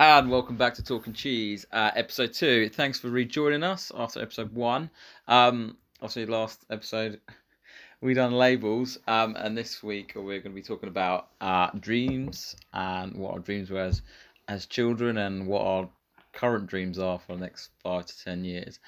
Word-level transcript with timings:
And 0.00 0.30
welcome 0.30 0.56
back 0.56 0.72
to 0.76 0.82
Talking 0.82 1.12
Cheese, 1.12 1.66
uh, 1.72 1.90
episode 1.94 2.32
two. 2.32 2.70
Thanks 2.70 2.98
for 2.98 3.10
rejoining 3.10 3.62
us 3.62 3.92
after 3.94 4.22
episode 4.22 4.50
one. 4.54 4.88
Um, 5.28 5.76
obviously, 6.00 6.24
last 6.24 6.64
episode 6.70 7.20
we 8.00 8.14
done 8.14 8.32
labels, 8.32 8.96
um, 9.06 9.36
and 9.36 9.54
this 9.54 9.82
week 9.82 10.12
we're 10.16 10.40
going 10.40 10.44
to 10.44 10.48
be 10.52 10.62
talking 10.62 10.88
about 10.88 11.28
uh, 11.42 11.68
dreams 11.78 12.56
and 12.72 13.14
what 13.14 13.34
our 13.34 13.38
dreams 13.40 13.68
were 13.68 13.82
as, 13.82 14.00
as 14.48 14.64
children 14.64 15.18
and 15.18 15.46
what 15.46 15.66
our 15.66 15.90
current 16.32 16.66
dreams 16.66 16.98
are 16.98 17.18
for 17.18 17.34
the 17.34 17.40
next 17.42 17.68
five 17.82 18.06
to 18.06 18.24
ten 18.24 18.42
years. 18.42 18.78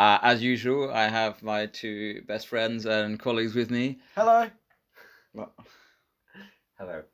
Uh, 0.00 0.18
as 0.22 0.42
usual, 0.42 0.92
I 0.92 1.06
have 1.06 1.40
my 1.40 1.66
two 1.66 2.22
best 2.26 2.48
friends 2.48 2.84
and 2.84 3.20
colleagues 3.20 3.54
with 3.54 3.70
me. 3.70 4.00
Hello. 4.16 4.50
Well, 5.32 5.54
Hello. 6.76 7.04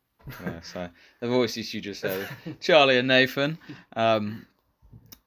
So 0.62 0.88
the 1.20 1.28
voices 1.28 1.72
you 1.74 1.80
just 1.80 2.00
said, 2.00 2.28
Charlie 2.60 2.98
and 2.98 3.08
Nathan. 3.08 3.58
Um, 3.94 4.46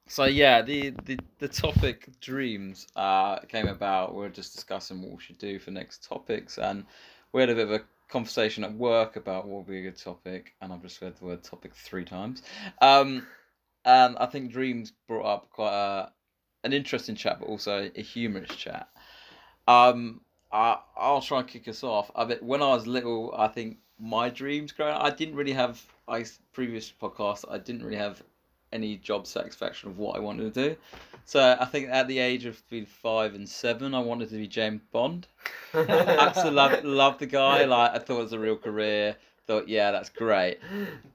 so 0.06 0.24
yeah, 0.24 0.62
the, 0.62 0.90
the 1.04 1.18
the 1.38 1.48
topic 1.48 2.08
dreams 2.20 2.86
uh, 2.96 3.40
came 3.40 3.68
about. 3.68 4.14
We 4.14 4.24
are 4.24 4.30
just 4.30 4.54
discussing 4.54 5.02
what 5.02 5.12
we 5.12 5.20
should 5.20 5.38
do 5.38 5.58
for 5.58 5.70
next 5.70 6.04
topics, 6.04 6.58
and 6.58 6.84
we 7.32 7.42
had 7.42 7.50
a 7.50 7.54
bit 7.54 7.66
of 7.66 7.72
a 7.72 7.82
conversation 8.08 8.64
at 8.64 8.72
work 8.72 9.16
about 9.16 9.46
what 9.46 9.58
would 9.58 9.66
be 9.66 9.80
a 9.80 9.82
good 9.82 9.98
topic. 9.98 10.54
And 10.60 10.72
I've 10.72 10.82
just 10.82 11.00
read 11.02 11.16
the 11.16 11.26
word 11.26 11.44
topic 11.44 11.74
three 11.74 12.04
times. 12.04 12.42
Um, 12.80 13.26
and 13.84 14.16
I 14.18 14.26
think 14.26 14.50
dreams 14.50 14.92
brought 15.06 15.26
up 15.26 15.50
quite 15.50 15.74
a, 15.74 16.12
an 16.64 16.72
interesting 16.72 17.14
chat, 17.14 17.38
but 17.38 17.48
also 17.48 17.90
a 17.94 18.02
humorous 18.02 18.54
chat. 18.56 18.88
Um, 19.66 20.22
I 20.50 20.78
I'll 20.96 21.20
try 21.20 21.40
and 21.40 21.48
kick 21.48 21.68
us 21.68 21.84
off. 21.84 22.10
I 22.16 22.24
when 22.40 22.62
I 22.62 22.68
was 22.68 22.86
little, 22.86 23.34
I 23.36 23.48
think 23.48 23.78
my 23.98 24.28
dreams 24.28 24.72
growing 24.72 24.94
up, 24.94 25.02
I 25.02 25.10
didn't 25.10 25.34
really 25.34 25.52
have. 25.52 25.82
I 26.06 26.24
previous 26.52 26.90
podcast, 26.90 27.44
I 27.50 27.58
didn't 27.58 27.84
really 27.84 27.98
have 27.98 28.22
any 28.72 28.96
job 28.96 29.26
satisfaction 29.26 29.88
of 29.88 29.98
what 29.98 30.16
I 30.16 30.20
wanted 30.20 30.52
to 30.54 30.70
do. 30.70 30.76
So 31.24 31.56
I 31.60 31.64
think 31.66 31.88
at 31.90 32.08
the 32.08 32.18
age 32.18 32.46
of 32.46 32.62
between 32.68 32.86
five 32.86 33.34
and 33.34 33.48
seven, 33.48 33.94
I 33.94 34.00
wanted 34.00 34.30
to 34.30 34.36
be 34.36 34.46
James 34.46 34.82
Bond. 34.92 35.26
Absolutely 35.74 36.54
love, 36.54 36.84
love 36.84 37.18
the 37.18 37.26
guy. 37.26 37.64
Like 37.64 37.92
I 37.92 37.98
thought 37.98 38.20
it 38.20 38.22
was 38.22 38.32
a 38.32 38.38
real 38.38 38.56
career. 38.56 39.16
Thought 39.46 39.68
yeah, 39.68 39.90
that's 39.90 40.08
great. 40.10 40.58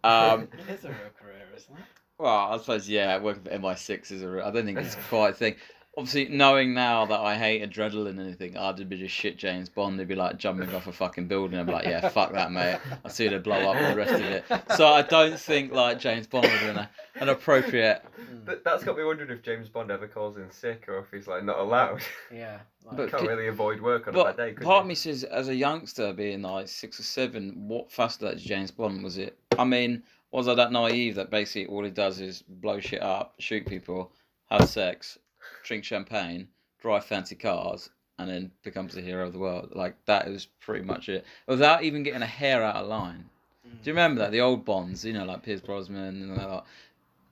Um, 0.04 0.48
it 0.68 0.74
is 0.74 0.86
a 0.86 0.90
real 0.90 0.98
career, 1.20 1.48
isn't 1.56 1.76
it? 1.76 1.84
well, 2.18 2.54
I 2.54 2.58
suppose 2.58 2.88
yeah, 2.88 3.20
working 3.20 3.44
for 3.44 3.50
MI6 3.50 4.12
is 4.12 4.22
a. 4.22 4.30
real- 4.30 4.46
I 4.46 4.52
don't 4.52 4.66
think 4.66 4.78
it's 4.78 4.96
quite 5.10 5.30
a 5.30 5.34
thing. 5.34 5.56
Obviously, 5.96 6.28
knowing 6.36 6.74
now 6.74 7.06
that 7.06 7.20
I 7.20 7.36
hate 7.38 7.62
adrenaline 7.62 8.10
and 8.10 8.20
anything, 8.22 8.58
I'd 8.58 8.90
be 8.90 8.98
just 8.98 9.14
shit 9.14 9.38
James 9.38 9.70
Bond. 9.70 10.00
They'd 10.00 10.08
be 10.08 10.16
like 10.16 10.38
jumping 10.38 10.74
off 10.74 10.88
a 10.88 10.92
fucking 10.92 11.28
building. 11.28 11.60
I'd 11.60 11.68
be 11.68 11.72
like, 11.72 11.86
yeah, 11.86 12.10
fuck 12.10 12.34
that, 12.34 12.52
mate. 12.52 12.80
I 13.06 13.10
see 13.10 13.28
they 13.28 13.38
blow 13.38 13.70
up 13.72 13.76
and 13.76 13.94
the 13.94 13.98
rest 13.98 14.14
of 14.16 14.22
it. 14.22 14.44
So 14.76 14.88
I 14.88 15.04
don't 15.04 15.40
think 15.40 15.72
like 15.72 16.00
James 16.00 16.26
Bond 16.26 16.46
would 16.46 16.52
have 16.54 16.76
been 16.76 16.88
an 17.22 17.30
appropriate. 17.30 18.04
But 18.44 18.64
that's 18.64 18.84
got 18.84 18.98
me 18.98 19.04
wondering 19.04 19.30
if 19.30 19.44
James 19.44 19.70
Bond 19.70 19.92
ever 19.92 20.08
calls 20.08 20.38
in 20.38 20.50
sick 20.50 20.86
or 20.88 20.98
if 20.98 21.12
he's 21.12 21.28
like 21.28 21.44
not 21.44 21.60
allowed. 21.60 22.02
Yeah. 22.34 22.58
Like, 22.86 22.98
But- 22.98 23.12
Can't 23.12 23.28
really 23.28 23.48
avoid 23.48 23.80
work 23.80 24.08
on 24.08 24.16
a 24.16 24.18
But 24.18 24.36
bad 24.36 24.44
day. 24.48 24.54
could 24.54 24.64
part 24.66 24.78
you? 24.78 24.82
of 24.82 24.88
me 24.88 24.96
says, 24.96 25.24
as 25.24 25.48
a 25.48 25.56
youngster, 25.56 26.12
being 26.12 26.42
like 26.42 26.68
six 26.70 27.00
or 27.00 27.04
seven, 27.04 27.54
what 27.68 27.92
fascinated 27.92 28.40
James 28.40 28.72
Bond 28.72 29.04
was 29.04 29.20
it? 29.20 29.38
I 29.60 29.64
mean, 29.64 30.02
was 30.32 30.48
I 30.48 30.56
that 30.56 30.72
naive 30.72 31.14
that 31.16 31.30
basically 31.30 31.68
all 31.68 31.84
he 31.84 31.92
does 31.92 32.20
is 32.20 32.42
blow 32.42 32.80
shit 32.80 33.04
up, 33.04 33.36
shoot 33.38 33.68
people, 33.68 34.12
have 34.50 34.68
sex, 34.68 35.20
drink 35.64 35.84
champagne, 35.84 36.48
drive 36.82 37.06
fancy 37.06 37.36
cars, 37.36 37.90
and 38.20 38.30
then 38.30 38.52
becomes 38.64 38.94
the 38.94 39.02
hero 39.02 39.26
of 39.28 39.34
the 39.34 39.40
world? 39.40 39.72
Like 39.76 39.96
that 40.06 40.28
is 40.28 40.48
pretty 40.62 40.84
much 40.86 41.10
it, 41.10 41.26
without 41.48 41.84
even 41.84 42.04
getting 42.04 42.22
a 42.22 42.28
hair 42.28 42.64
out 42.64 42.76
of 42.76 42.88
line. 42.88 43.26
Do 43.64 43.70
you 43.90 43.94
remember 43.94 44.20
that 44.22 44.32
the 44.32 44.42
old 44.42 44.66
Bonds? 44.66 45.04
You 45.06 45.14
know, 45.14 45.26
like 45.26 45.44
Pierce 45.44 45.62
Brosnan 45.62 46.22
and 46.22 46.40
all 46.40 46.66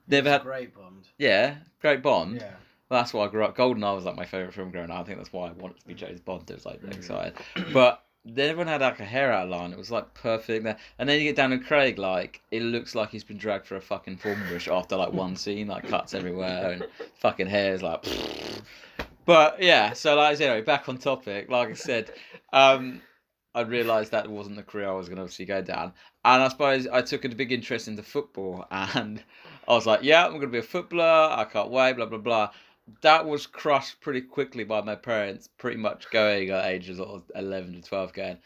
that. 0.08 0.26
A 0.26 0.30
had, 0.30 0.42
great 0.42 0.74
Bond. 0.74 1.06
yeah, 1.18 1.56
great 1.80 2.02
Bond. 2.02 2.36
Yeah. 2.36 2.54
That's 2.90 3.14
why 3.14 3.24
I 3.24 3.28
grew 3.28 3.44
up. 3.44 3.56
Goldeneye 3.56 3.94
was 3.94 4.04
like 4.04 4.16
my 4.16 4.26
favorite 4.26 4.52
film 4.52 4.70
growing 4.70 4.90
up. 4.90 5.00
I 5.00 5.04
think 5.04 5.16
that's 5.18 5.32
why 5.32 5.48
I 5.48 5.52
wanted 5.52 5.80
to 5.80 5.86
be 5.86 5.94
James 5.94 6.20
Bond. 6.20 6.50
It 6.50 6.54
was 6.54 6.66
like 6.66 6.82
Mm. 6.82 6.94
excited, 6.96 7.34
but 7.72 8.04
they 8.24 8.48
everyone 8.48 8.68
had 8.68 8.80
like 8.80 9.00
a 9.00 9.04
hair 9.04 9.32
out 9.32 9.48
line. 9.48 9.72
It 9.72 9.78
was 9.78 9.90
like 9.90 10.12
perfect. 10.14 10.64
there. 10.64 10.76
And 10.98 11.08
then 11.08 11.18
you 11.18 11.24
get 11.24 11.36
down 11.36 11.50
to 11.50 11.58
Craig, 11.58 11.98
like 11.98 12.40
it 12.50 12.62
looks 12.62 12.94
like 12.94 13.10
he's 13.10 13.24
been 13.24 13.38
dragged 13.38 13.66
for 13.66 13.76
a 13.76 13.80
fucking 13.80 14.18
form 14.18 14.40
brush 14.48 14.68
after 14.68 14.96
like 14.96 15.12
one 15.12 15.36
scene, 15.36 15.68
like 15.68 15.88
cuts 15.88 16.14
everywhere 16.14 16.72
and 16.72 16.86
fucking 17.18 17.48
hair's 17.48 17.82
like. 17.82 18.04
But 19.24 19.62
yeah, 19.62 19.92
so 19.92 20.16
like 20.16 20.40
anyway, 20.40 20.62
back 20.62 20.88
on 20.88 20.98
topic. 20.98 21.48
Like 21.48 21.68
I 21.68 21.74
said, 21.74 22.10
um, 22.52 23.00
I 23.54 23.60
realised 23.60 24.10
that 24.10 24.28
wasn't 24.28 24.56
the 24.56 24.64
career 24.64 24.88
I 24.88 24.94
was 24.94 25.08
going 25.08 25.16
to 25.16 25.22
obviously 25.22 25.44
go 25.44 25.62
down, 25.62 25.92
and 26.24 26.42
I 26.42 26.48
suppose 26.48 26.88
I 26.88 27.02
took 27.02 27.24
a 27.24 27.28
big 27.28 27.52
interest 27.52 27.86
into 27.86 28.02
football, 28.02 28.66
and 28.72 29.22
I 29.68 29.74
was 29.74 29.86
like, 29.86 30.02
yeah, 30.02 30.24
I'm 30.24 30.30
going 30.32 30.42
to 30.42 30.46
be 30.48 30.58
a 30.58 30.62
footballer. 30.62 31.32
I 31.32 31.44
can't 31.44 31.70
wait. 31.70 31.92
Blah 31.94 32.06
blah 32.06 32.18
blah. 32.18 32.50
That 33.00 33.26
was 33.26 33.46
crushed 33.46 34.00
pretty 34.00 34.20
quickly 34.20 34.64
by 34.64 34.80
my 34.82 34.94
parents, 34.94 35.48
pretty 35.58 35.78
much 35.78 36.10
going 36.10 36.50
at 36.50 36.66
ages 36.66 37.00
of 37.00 37.24
eleven 37.34 37.72
to 37.74 37.82
twelve, 37.82 38.12
going. 38.12 38.38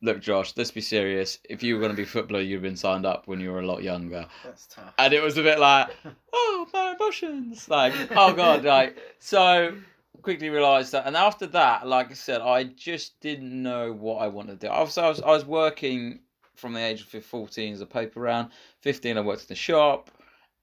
Look, 0.00 0.20
Josh, 0.20 0.52
let's 0.56 0.70
be 0.70 0.80
serious. 0.80 1.40
If 1.50 1.60
you 1.60 1.74
were 1.74 1.80
going 1.80 1.90
to 1.90 1.96
be 1.96 2.04
footballer, 2.04 2.40
you'd 2.40 2.62
been 2.62 2.76
signed 2.76 3.04
up 3.04 3.26
when 3.26 3.40
you 3.40 3.50
were 3.50 3.58
a 3.58 3.66
lot 3.66 3.82
younger. 3.82 4.26
That's 4.44 4.68
tough. 4.68 4.94
And 4.96 5.12
it 5.12 5.20
was 5.20 5.38
a 5.38 5.42
bit 5.42 5.58
like, 5.58 5.88
oh, 6.32 6.68
my 6.72 6.94
emotions. 6.94 7.68
Like, 7.68 7.92
oh, 8.12 8.32
God. 8.32 8.64
Like, 8.64 8.96
so 9.18 9.76
quickly 10.22 10.50
realised 10.50 10.92
that. 10.92 11.06
And 11.06 11.16
after 11.16 11.46
that, 11.48 11.86
like 11.86 12.12
I 12.12 12.14
said, 12.14 12.42
I 12.42 12.62
just 12.62 13.18
didn't 13.20 13.60
know 13.60 13.92
what 13.92 14.18
I 14.18 14.28
wanted 14.28 14.60
to 14.60 14.66
do. 14.68 14.72
Obviously, 14.72 15.02
I 15.02 15.08
was, 15.08 15.20
I 15.20 15.30
was 15.30 15.44
working 15.44 16.20
from 16.54 16.74
the 16.74 16.80
age 16.80 17.00
of 17.00 17.24
14 17.24 17.72
as 17.72 17.80
a 17.80 17.86
paper 17.86 18.20
round. 18.20 18.50
15, 18.82 19.16
I 19.16 19.20
worked 19.20 19.42
in 19.42 19.48
the 19.48 19.54
shop. 19.54 20.10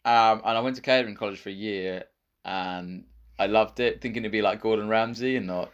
Um, 0.03 0.41
and 0.45 0.57
I 0.57 0.59
went 0.61 0.75
to 0.75 0.81
catering 0.81 1.15
college 1.15 1.39
for 1.39 1.49
a 1.49 1.53
year. 1.53 2.05
And 2.45 3.03
I 3.37 3.47
loved 3.47 3.79
it, 3.79 4.01
thinking 4.01 4.23
it'd 4.23 4.31
be 4.31 4.41
like 4.41 4.61
Gordon 4.61 4.87
Ramsay 4.87 5.35
and 5.35 5.47
not, 5.47 5.71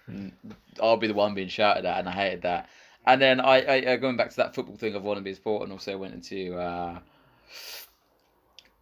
I'll 0.82 0.98
be 0.98 1.08
the 1.08 1.14
one 1.14 1.36
being 1.36 1.50
shouted 1.50 1.86
at. 1.86 2.00
And 2.00 2.10
I 2.10 2.14
hated 2.14 2.42
that. 2.44 2.70
And 3.06 3.22
then 3.22 3.40
I, 3.40 3.62
I 3.62 3.86
uh, 3.94 3.96
going 3.98 4.18
back 4.18 4.30
to 4.32 4.38
that 4.38 4.56
football 4.56 4.78
thing 4.78 4.96
of 4.96 5.04
wanting 5.04 5.24
to 5.24 5.26
be 5.26 5.32
a 5.32 5.36
sport, 5.36 5.64
and 5.64 5.72
also 5.72 5.98
went 5.98 6.14
into 6.14 6.56
uh, 6.56 7.00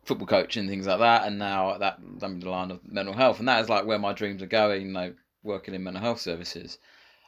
football 0.04 0.28
coaching 0.28 0.68
things 0.68 0.88
like 0.88 1.00
that, 1.00 1.26
and 1.26 1.40
now 1.40 1.78
that 1.78 2.00
I'm 2.22 2.34
in 2.34 2.40
the 2.40 2.50
line 2.50 2.72
of 2.72 2.82
mental 2.86 3.14
health, 3.14 3.40
and 3.40 3.48
that 3.48 3.62
is 3.62 3.70
like 3.70 3.86
where 3.86 4.00
my 4.00 4.12
dreams 4.12 4.44
are 4.44 4.48
going. 4.48 4.88
You 4.88 4.92
know, 4.92 5.14
working 5.44 5.74
in 5.74 5.84
mental 5.84 6.02
health 6.02 6.20
services. 6.20 6.80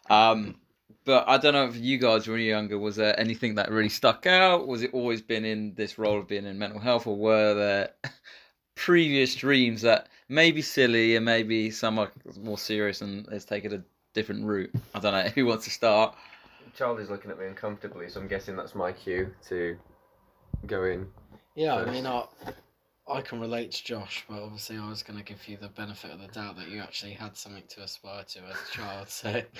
Um, 0.09 0.55
but 1.05 1.27
I 1.27 1.37
don't 1.37 1.53
know 1.53 1.65
if 1.65 1.77
you 1.77 1.97
guys, 1.97 2.27
when 2.27 2.39
you 2.39 2.47
were 2.47 2.49
younger, 2.49 2.77
was 2.77 2.97
there 2.97 3.17
anything 3.17 3.55
that 3.55 3.71
really 3.71 3.89
stuck 3.89 4.27
out? 4.27 4.67
Was 4.67 4.83
it 4.83 4.93
always 4.93 5.21
been 5.21 5.45
in 5.45 5.73
this 5.75 5.97
role 5.97 6.19
of 6.19 6.27
being 6.27 6.45
in 6.45 6.59
mental 6.59 6.79
health, 6.79 7.07
or 7.07 7.15
were 7.15 7.53
there 7.53 7.89
previous 8.75 9.33
dreams 9.35 9.81
that 9.83 10.09
maybe 10.31 10.61
silly 10.61 11.15
and 11.15 11.25
maybe 11.25 11.69
some 11.69 11.99
are 11.99 12.11
more 12.39 12.57
serious 12.57 13.01
and 13.01 13.27
has 13.31 13.45
taken 13.45 13.73
a 13.73 13.83
different 14.13 14.45
route? 14.45 14.71
I 14.95 14.99
don't 14.99 15.13
know. 15.13 15.29
Who 15.35 15.45
wants 15.45 15.65
to 15.65 15.71
start? 15.71 16.15
Charlie's 16.75 17.09
looking 17.09 17.29
at 17.31 17.37
me 17.37 17.45
uncomfortably, 17.45 18.09
so 18.09 18.21
I'm 18.21 18.27
guessing 18.27 18.55
that's 18.55 18.73
my 18.73 18.91
cue 18.93 19.29
to 19.49 19.77
go 20.65 20.85
in. 20.85 21.07
Yeah, 21.53 21.75
I 21.75 21.91
mean, 21.91 22.07
I, 22.07 22.23
I 23.09 23.19
can 23.19 23.41
relate 23.41 23.71
to 23.73 23.83
Josh, 23.83 24.23
but 24.29 24.41
obviously 24.41 24.77
I 24.77 24.87
was 24.87 25.03
going 25.03 25.19
to 25.19 25.25
give 25.25 25.45
you 25.49 25.57
the 25.57 25.67
benefit 25.67 26.11
of 26.11 26.21
the 26.21 26.27
doubt 26.27 26.55
that 26.55 26.69
you 26.69 26.79
actually 26.79 27.11
had 27.11 27.35
something 27.35 27.63
to 27.67 27.83
aspire 27.83 28.23
to 28.23 28.39
as 28.39 28.55
a 28.55 28.71
child. 28.71 29.09
So, 29.09 29.41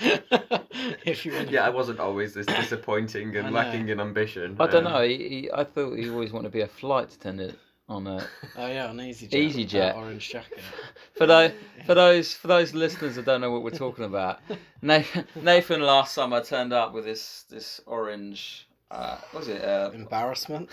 if 1.04 1.26
you 1.26 1.34
want 1.34 1.50
Yeah, 1.50 1.66
I 1.66 1.68
wasn't 1.68 2.00
always 2.00 2.32
this 2.32 2.46
disappointing 2.46 3.36
and 3.36 3.52
lacking 3.52 3.90
in 3.90 4.00
ambition. 4.00 4.56
I 4.58 4.66
don't 4.68 4.86
Um, 4.86 4.92
know. 4.94 5.02
He, 5.02 5.16
he, 5.28 5.50
I 5.52 5.64
thought 5.64 5.98
he 5.98 6.08
always 6.08 6.32
wanted 6.32 6.48
to 6.48 6.52
be 6.52 6.62
a 6.62 6.66
flight 6.66 7.12
attendant 7.12 7.58
on 7.92 8.06
a 8.06 8.26
Oh 8.56 8.66
yeah, 8.66 8.90
an 8.90 8.98
easyJet. 8.98 9.34
Easy 9.34 9.62
with 9.62 9.72
that 9.72 9.96
Orange 9.96 10.28
jacket. 10.28 10.60
For 11.14 11.26
those 11.26 11.52
for 11.86 11.94
those 11.94 12.32
for 12.34 12.48
those 12.48 12.74
listeners 12.74 13.16
that 13.16 13.26
don't 13.26 13.40
know 13.40 13.50
what 13.50 13.62
we're 13.62 13.70
talking 13.70 14.04
about, 14.04 14.40
Nathan, 14.82 15.26
Nathan 15.36 15.80
last 15.80 16.14
summer 16.14 16.42
turned 16.42 16.72
up 16.72 16.92
with 16.94 17.04
this 17.04 17.44
this 17.50 17.80
orange. 17.86 18.66
Uh, 18.90 19.18
what 19.30 19.40
was 19.40 19.48
it? 19.48 19.62
Uh, 19.64 19.90
Embarrassment. 19.94 20.70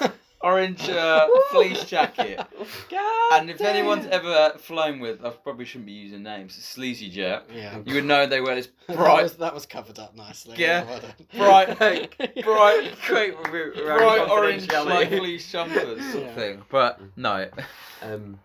orange 0.46 0.88
uh, 0.88 1.26
fleece 1.50 1.84
jacket. 1.84 2.40
And 3.32 3.50
if 3.50 3.60
anyone's 3.60 4.06
ever 4.06 4.52
flown 4.58 5.00
with, 5.00 5.24
I 5.24 5.30
probably 5.30 5.64
shouldn't 5.64 5.86
be 5.86 5.92
using 5.92 6.22
names. 6.22 6.54
Sleazy 6.54 7.10
Jet. 7.10 7.44
yeah. 7.52 7.78
You 7.84 7.96
would 7.96 8.04
know 8.04 8.26
they 8.26 8.40
wear 8.40 8.54
this 8.54 8.68
That 8.86 8.96
bright, 8.96 9.22
was, 9.24 9.36
that 9.38 9.52
was 9.54 9.66
covered 9.66 9.98
up 9.98 10.14
nicely. 10.16 10.54
Yeah. 10.58 10.84
well 10.84 11.00
done. 11.00 11.12
bright, 11.78 11.78
bright, 12.44 12.94
Quick, 13.06 13.50
we're, 13.52 13.72
we're 13.74 13.98
bright 13.98 14.28
orange 14.30 14.70
like 14.70 15.08
fleece 15.08 15.50
jumpers 15.50 16.04
sort 16.12 16.24
Yeah. 16.24 16.34
thing. 16.34 16.62
But 16.70 17.00
no, 17.16 17.48
Um, 18.02 18.38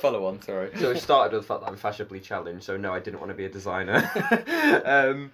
follow 0.00 0.26
on. 0.26 0.42
Sorry. 0.42 0.70
so 0.78 0.90
it 0.90 0.98
started 0.98 1.32
with 1.36 1.42
the 1.42 1.46
fact 1.48 1.60
that 1.60 1.68
I'm 1.68 1.76
fashionably 1.76 2.18
challenged. 2.20 2.64
So 2.64 2.76
no, 2.76 2.92
I 2.92 2.98
didn't 2.98 3.20
want 3.20 3.30
to 3.30 3.36
be 3.36 3.44
a 3.44 3.48
designer. 3.48 4.10
um, 4.84 5.30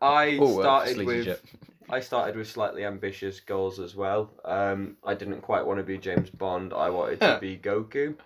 I 0.00 0.38
uh, 0.38 0.46
started 0.60 0.94
Sleazy 0.94 1.04
with 1.06 1.24
Jet. 1.26 1.40
I 1.92 2.00
started 2.00 2.36
with 2.36 2.48
slightly 2.48 2.84
ambitious 2.86 3.38
goals 3.38 3.78
as 3.78 3.94
well. 3.94 4.30
Um, 4.46 4.96
I 5.04 5.14
didn't 5.14 5.42
quite 5.42 5.64
want 5.66 5.78
to 5.78 5.84
be 5.84 5.98
James 5.98 6.30
Bond. 6.30 6.72
I 6.72 6.88
wanted 6.88 7.20
to 7.20 7.38
be 7.40 7.56
Goku. 7.58 8.14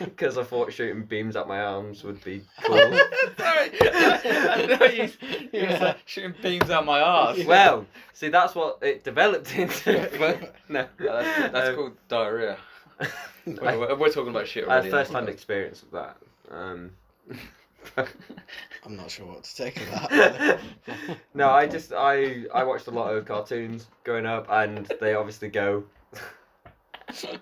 Because 0.00 0.36
I 0.36 0.42
thought 0.42 0.72
shooting 0.72 1.04
beams 1.04 1.36
at 1.36 1.46
my 1.46 1.60
arms 1.60 2.02
would 2.02 2.24
be 2.24 2.42
cool. 2.64 2.76
Sorry, 2.76 2.98
I 3.82 4.66
know 4.66 5.66
was 5.68 5.80
like 5.80 5.98
shooting 6.06 6.34
beams 6.42 6.70
out 6.70 6.84
my 6.84 7.00
arse. 7.00 7.44
Well, 7.44 7.86
see, 8.14 8.30
that's 8.30 8.56
what 8.56 8.78
it 8.82 9.04
developed 9.04 9.54
into. 9.56 10.10
But 10.18 10.56
no, 10.68 10.88
that's, 10.98 11.52
that's 11.52 11.68
Um, 11.68 11.74
called 11.76 11.92
diarrhea. 12.08 12.56
We're, 13.46 13.78
we're, 13.78 13.94
we're 13.96 14.08
talking 14.12 14.30
about 14.30 14.48
shit 14.48 14.64
I 14.66 14.74
had 14.74 14.78
already. 14.78 14.90
first-hand 14.90 15.28
experience 15.28 15.82
of 15.84 15.90
that. 15.92 16.16
Um, 16.50 16.90
I'm 17.96 18.96
not 18.96 19.10
sure 19.10 19.26
what 19.26 19.44
to 19.44 19.56
take 19.56 19.76
of 19.80 19.90
that. 19.90 20.60
no, 21.34 21.50
I 21.50 21.66
just 21.66 21.92
I 21.92 22.44
I 22.54 22.64
watched 22.64 22.86
a 22.86 22.90
lot 22.90 23.14
of 23.14 23.24
cartoons 23.26 23.86
growing 24.04 24.26
up, 24.26 24.46
and 24.50 24.86
they 25.00 25.14
obviously 25.14 25.48
go. 25.48 25.84
Do 27.22 27.38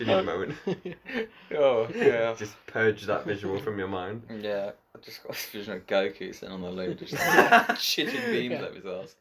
you 0.00 0.06
need 0.06 0.12
a 0.12 0.22
moment? 0.22 0.54
oh 1.56 1.88
yeah. 1.94 2.34
Just 2.36 2.54
purge 2.66 3.04
that 3.06 3.24
visual 3.24 3.60
from 3.60 3.78
your 3.78 3.88
mind. 3.88 4.22
Yeah, 4.42 4.72
I 4.94 4.98
just 5.00 5.22
got 5.22 5.32
this 5.32 5.46
vision 5.46 5.74
of 5.74 5.86
Goku 5.86 6.34
sitting 6.34 6.50
on 6.50 6.60
the 6.60 6.70
loo, 6.70 6.94
just 6.94 7.14
shitting 7.14 8.30
beams 8.32 8.52
Yeah. 8.52 8.62
up 8.62 8.74
his 8.74 8.84
ass. 8.84 9.14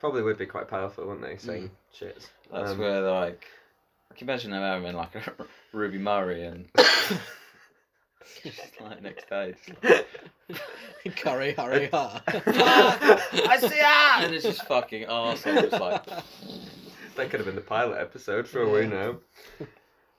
Probably 0.00 0.22
would 0.22 0.38
be 0.38 0.46
quite 0.46 0.68
powerful, 0.68 1.06
wouldn't 1.06 1.26
they? 1.26 1.36
Saying 1.38 1.70
shit. 1.92 2.28
That's 2.52 2.70
Um, 2.72 2.78
where 2.78 3.00
like, 3.00 3.46
I 4.10 4.14
can 4.14 4.28
imagine 4.28 4.50
them 4.52 4.60
having 4.62 4.94
like 4.96 5.14
a 5.16 5.22
Ruby 5.72 5.98
Murray 5.98 6.44
and 6.44 6.68
just 8.42 8.60
like 8.80 9.02
next 9.02 9.28
day, 9.28 9.54
just 9.66 9.82
like, 11.04 11.16
Curry, 11.16 11.52
hurry, 11.52 11.88
ha. 11.92 12.22
I 12.26 13.58
see 13.60 13.68
that, 13.68 14.20
and 14.24 14.34
it's 14.34 14.44
just 14.44 14.64
fucking 14.66 15.06
arsehole, 15.06 15.70
just 15.70 15.80
like 15.80 16.04
That 17.16 17.30
could 17.30 17.38
have 17.40 17.46
been 17.46 17.54
the 17.54 17.60
pilot 17.60 18.00
episode 18.00 18.48
for 18.48 18.64
all 18.64 18.72
we 18.72 18.86
know. 18.86 19.18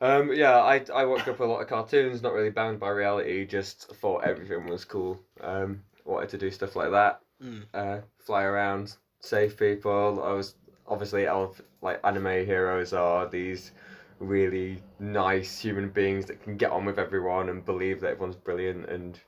Um, 0.01 0.31
yeah, 0.33 0.57
I 0.59 0.83
I 0.93 1.05
watched 1.05 1.27
up 1.27 1.39
a 1.39 1.43
lot 1.43 1.61
of 1.61 1.67
cartoons, 1.67 2.21
not 2.21 2.33
really 2.33 2.49
bound 2.51 2.79
by 2.79 2.89
reality, 2.89 3.45
just 3.45 3.89
thought 3.95 4.23
everything 4.23 4.67
was 4.67 4.85
cool. 4.85 5.19
Um, 5.41 5.81
wanted 6.05 6.29
to 6.29 6.37
do 6.37 6.51
stuff 6.51 6.75
like 6.75 6.91
that, 6.91 7.21
Mm. 7.43 7.63
uh, 7.73 7.97
fly 8.19 8.43
around, 8.43 8.95
save 9.19 9.57
people. 9.57 10.23
I 10.23 10.31
was 10.31 10.55
obviously 10.87 11.27
all 11.27 11.45
of, 11.45 11.61
like 11.81 11.99
anime 12.05 12.45
heroes 12.45 12.93
are 12.93 13.27
these 13.27 13.71
really 14.19 14.81
nice 14.99 15.59
human 15.59 15.89
beings 15.89 16.25
that 16.25 16.41
can 16.41 16.57
get 16.57 16.71
on 16.71 16.85
with 16.85 16.97
everyone 16.97 17.49
and 17.49 17.65
believe 17.65 18.01
that 18.01 18.11
everyone's 18.11 18.35
brilliant 18.35 18.89
and 18.89 19.19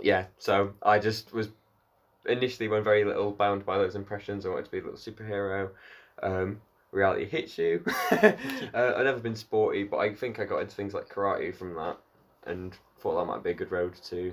yeah. 0.00 0.26
So 0.38 0.72
I 0.82 0.98
just 0.98 1.32
was 1.32 1.48
initially 2.26 2.68
when 2.68 2.84
very 2.84 3.04
little 3.04 3.32
bound 3.32 3.64
by 3.64 3.78
those 3.78 3.96
impressions. 3.96 4.44
I 4.44 4.50
wanted 4.50 4.66
to 4.66 4.70
be 4.70 4.78
a 4.78 4.82
little 4.82 4.98
superhero. 4.98 5.70
Um, 6.22 6.60
reality 6.90 7.24
hits 7.24 7.58
you. 7.58 7.84
uh, 8.12 8.32
I've 8.74 9.04
never 9.04 9.20
been 9.20 9.36
sporty, 9.36 9.84
but 9.84 9.98
I 9.98 10.14
think 10.14 10.38
I 10.38 10.44
got 10.44 10.60
into 10.60 10.74
things 10.74 10.94
like 10.94 11.08
karate 11.08 11.54
from 11.54 11.74
that, 11.74 11.98
and 12.46 12.76
thought 13.00 13.18
that 13.18 13.26
might 13.26 13.42
be 13.42 13.50
a 13.50 13.54
good 13.54 13.72
road 13.72 13.94
to 14.10 14.32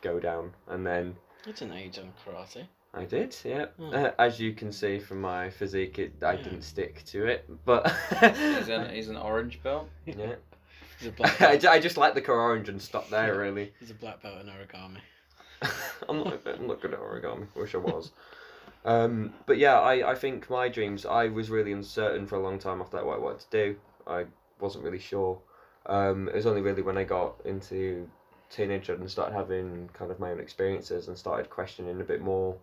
go 0.00 0.18
down. 0.18 0.52
And 0.68 0.86
then 0.86 1.16
I 1.46 1.52
didn't 1.52 1.74
age 1.74 1.98
on 1.98 2.12
karate. 2.24 2.66
I 2.94 3.04
did, 3.04 3.34
yeah. 3.44 3.66
Hmm. 3.78 3.94
Uh, 3.94 4.10
as 4.18 4.38
you 4.38 4.52
can 4.52 4.70
see 4.70 4.98
from 4.98 5.20
my 5.20 5.48
physique, 5.48 5.98
it, 5.98 6.12
I 6.22 6.32
Yeah. 6.34 6.42
didn't 6.42 6.62
stick 6.62 7.02
to 7.06 7.26
it, 7.26 7.48
but 7.64 7.90
he's 8.20 8.68
an, 8.68 8.90
he's 8.94 9.08
an 9.08 9.16
orange 9.16 9.62
belt. 9.62 9.88
yeah. 10.06 10.34
He's 10.98 11.08
a 11.08 11.12
black 11.12 11.40
I, 11.40 11.46
belt. 11.52 11.60
ju- 11.62 11.68
I 11.68 11.80
just 11.80 11.96
like 11.96 12.14
the 12.14 12.20
car 12.20 12.38
orange 12.38 12.68
and 12.68 12.80
stopped 12.80 13.10
there. 13.10 13.38
Really, 13.38 13.72
He's 13.80 13.90
a 13.90 13.94
black 13.94 14.22
belt 14.22 14.40
in 14.40 14.46
origami. 14.48 14.98
I'm 16.08 16.18
not. 16.18 16.46
I'm 16.46 16.66
not 16.66 16.80
good 16.82 16.92
at 16.92 17.00
origami. 17.00 17.46
Wish 17.56 17.74
I 17.74 17.78
was. 17.78 18.10
Um, 18.84 19.32
but 19.46 19.58
yeah, 19.58 19.78
I, 19.80 20.10
I 20.10 20.14
think 20.14 20.50
my 20.50 20.68
dreams. 20.68 21.06
I 21.06 21.28
was 21.28 21.50
really 21.50 21.72
uncertain 21.72 22.26
for 22.26 22.34
a 22.36 22.40
long 22.42 22.58
time 22.58 22.80
after 22.80 22.96
that 22.98 23.06
what 23.06 23.16
I 23.16 23.20
wanted 23.20 23.40
to 23.40 23.46
do. 23.50 23.76
I 24.06 24.26
wasn't 24.60 24.84
really 24.84 24.98
sure. 24.98 25.38
Um, 25.86 26.28
it 26.28 26.34
was 26.34 26.46
only 26.46 26.60
really 26.62 26.82
when 26.82 26.98
I 26.98 27.04
got 27.04 27.36
into 27.44 28.08
teenagehood 28.52 29.00
and 29.00 29.10
started 29.10 29.34
having 29.34 29.88
kind 29.94 30.10
of 30.10 30.18
my 30.20 30.30
own 30.32 30.40
experiences 30.40 31.08
and 31.08 31.16
started 31.16 31.48
questioning 31.48 32.00
a 32.00 32.04
bit 32.04 32.20
more 32.20 32.56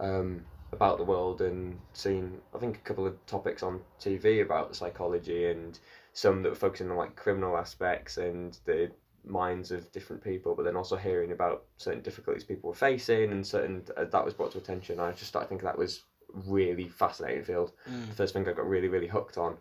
um, 0.00 0.44
about 0.72 0.98
the 0.98 1.04
world 1.04 1.40
and 1.40 1.78
seeing 1.92 2.40
I 2.54 2.58
think 2.58 2.76
a 2.76 2.80
couple 2.80 3.06
of 3.06 3.14
topics 3.26 3.62
on 3.62 3.80
TV 4.00 4.42
about 4.42 4.74
psychology 4.74 5.46
and 5.46 5.78
some 6.12 6.42
that 6.42 6.48
were 6.48 6.54
focusing 6.54 6.90
on 6.90 6.96
like 6.96 7.16
criminal 7.16 7.56
aspects 7.56 8.16
and 8.16 8.58
the 8.64 8.90
minds 9.24 9.70
of 9.70 9.90
different 9.92 10.24
people, 10.24 10.54
but 10.54 10.64
then 10.64 10.76
also 10.76 10.96
hearing 10.96 11.32
about 11.32 11.64
certain 11.76 12.02
difficulties 12.02 12.44
people 12.44 12.68
were 12.68 12.74
facing 12.74 13.32
and 13.32 13.46
certain 13.46 13.82
uh, 13.96 14.04
that 14.04 14.24
was 14.24 14.34
brought 14.34 14.52
to 14.52 14.58
attention. 14.58 14.98
I 14.98 15.12
just 15.12 15.26
started 15.26 15.48
thinking 15.48 15.66
that 15.66 15.78
was 15.78 16.02
really 16.46 16.88
fascinating 16.88 17.44
field. 17.44 17.72
Mm. 17.88 18.08
The 18.08 18.14
first 18.14 18.32
thing 18.32 18.48
I 18.48 18.52
got 18.52 18.68
really 18.68 18.88
really 18.88 19.08
hooked 19.08 19.38
on. 19.38 19.56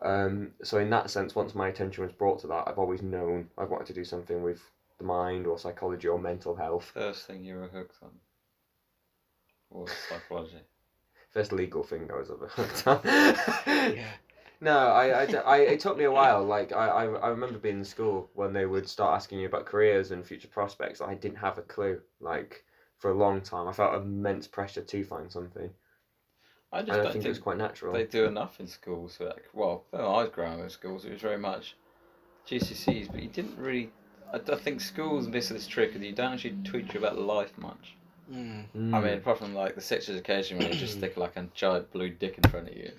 Um, 0.00 0.52
so 0.64 0.78
in 0.78 0.90
that 0.90 1.10
sense, 1.10 1.34
once 1.34 1.54
my 1.54 1.68
attention 1.68 2.02
was 2.02 2.12
brought 2.12 2.40
to 2.40 2.48
that, 2.48 2.64
I've 2.66 2.78
always 2.78 3.02
known 3.02 3.48
I've 3.58 3.70
wanted 3.70 3.86
to 3.88 3.92
do 3.92 4.04
something 4.04 4.42
with 4.42 4.60
the 4.98 5.04
mind 5.04 5.46
or 5.46 5.58
psychology 5.58 6.08
or 6.08 6.18
mental 6.18 6.56
health. 6.56 6.90
First 6.94 7.26
thing 7.26 7.44
you 7.44 7.56
were 7.56 7.68
hooked 7.68 7.96
on 8.02 8.10
was 9.74 9.90
psychology. 10.08 10.60
First 11.30 11.52
legal 11.52 11.82
thing 11.82 12.10
I 12.12 12.18
was 12.18 12.30
ever 12.30 12.46
hooked 12.52 12.86
on. 12.86 13.00
Yeah. 13.04 14.04
No, 14.60 14.78
I, 14.78 15.24
I, 15.24 15.24
I, 15.24 15.56
it 15.58 15.80
took 15.80 15.98
me 15.98 16.04
a 16.04 16.10
while. 16.12 16.44
Like 16.44 16.72
I, 16.72 16.86
I, 16.86 17.04
I 17.06 17.28
remember 17.30 17.58
being 17.58 17.78
in 17.78 17.84
school 17.84 18.30
when 18.34 18.52
they 18.52 18.64
would 18.64 18.88
start 18.88 19.16
asking 19.16 19.40
you 19.40 19.48
about 19.48 19.66
careers 19.66 20.12
and 20.12 20.24
future 20.24 20.46
prospects. 20.46 21.00
I 21.00 21.14
didn't 21.14 21.38
have 21.38 21.58
a 21.58 21.62
clue. 21.62 22.00
Like 22.20 22.64
for 22.98 23.10
a 23.10 23.14
long 23.14 23.40
time, 23.40 23.66
I 23.66 23.72
felt 23.72 24.00
immense 24.00 24.46
pressure 24.46 24.82
to 24.82 25.04
find 25.04 25.32
something. 25.32 25.68
I 26.72 26.82
just 26.82 26.92
I 26.92 26.94
don't 26.94 27.02
think 27.02 27.12
think 27.14 27.24
it 27.24 27.28
was 27.30 27.38
quite 27.40 27.58
natural. 27.58 27.92
they 27.92 28.04
do 28.04 28.24
enough 28.24 28.60
in 28.60 28.68
schools. 28.68 29.16
So 29.18 29.24
like, 29.24 29.48
well, 29.52 29.82
when 29.90 30.02
I 30.02 30.22
was 30.22 30.28
growing 30.28 30.52
up 30.52 30.60
in 30.60 30.70
schools, 30.70 31.04
it 31.04 31.12
was 31.12 31.20
very 31.20 31.38
much 31.38 31.74
GCSEs, 32.48 33.10
but 33.10 33.20
you 33.20 33.28
didn't 33.28 33.58
really. 33.58 33.90
I, 34.32 34.36
I 34.36 34.56
think 34.56 34.80
schools 34.80 35.26
miss 35.26 35.48
this 35.48 35.66
trick, 35.66 35.96
and 35.96 36.04
you 36.04 36.12
don't 36.12 36.34
actually 36.34 36.56
teach 36.62 36.94
you 36.94 37.00
about 37.00 37.18
life 37.18 37.58
much. 37.58 37.96
Mm. 38.30 38.64
Mm. 38.76 38.94
I 38.94 39.00
mean, 39.00 39.14
apart 39.14 39.38
from 39.38 39.54
like 39.54 39.74
the 39.74 39.80
sex 39.80 40.08
education, 40.08 40.58
where 40.58 40.68
you 40.68 40.74
just 40.74 40.98
stick 40.98 41.16
like 41.16 41.36
a 41.36 41.46
giant 41.54 41.90
blue 41.92 42.10
dick 42.10 42.38
in 42.42 42.50
front 42.50 42.68
of 42.68 42.76
you, 42.76 42.90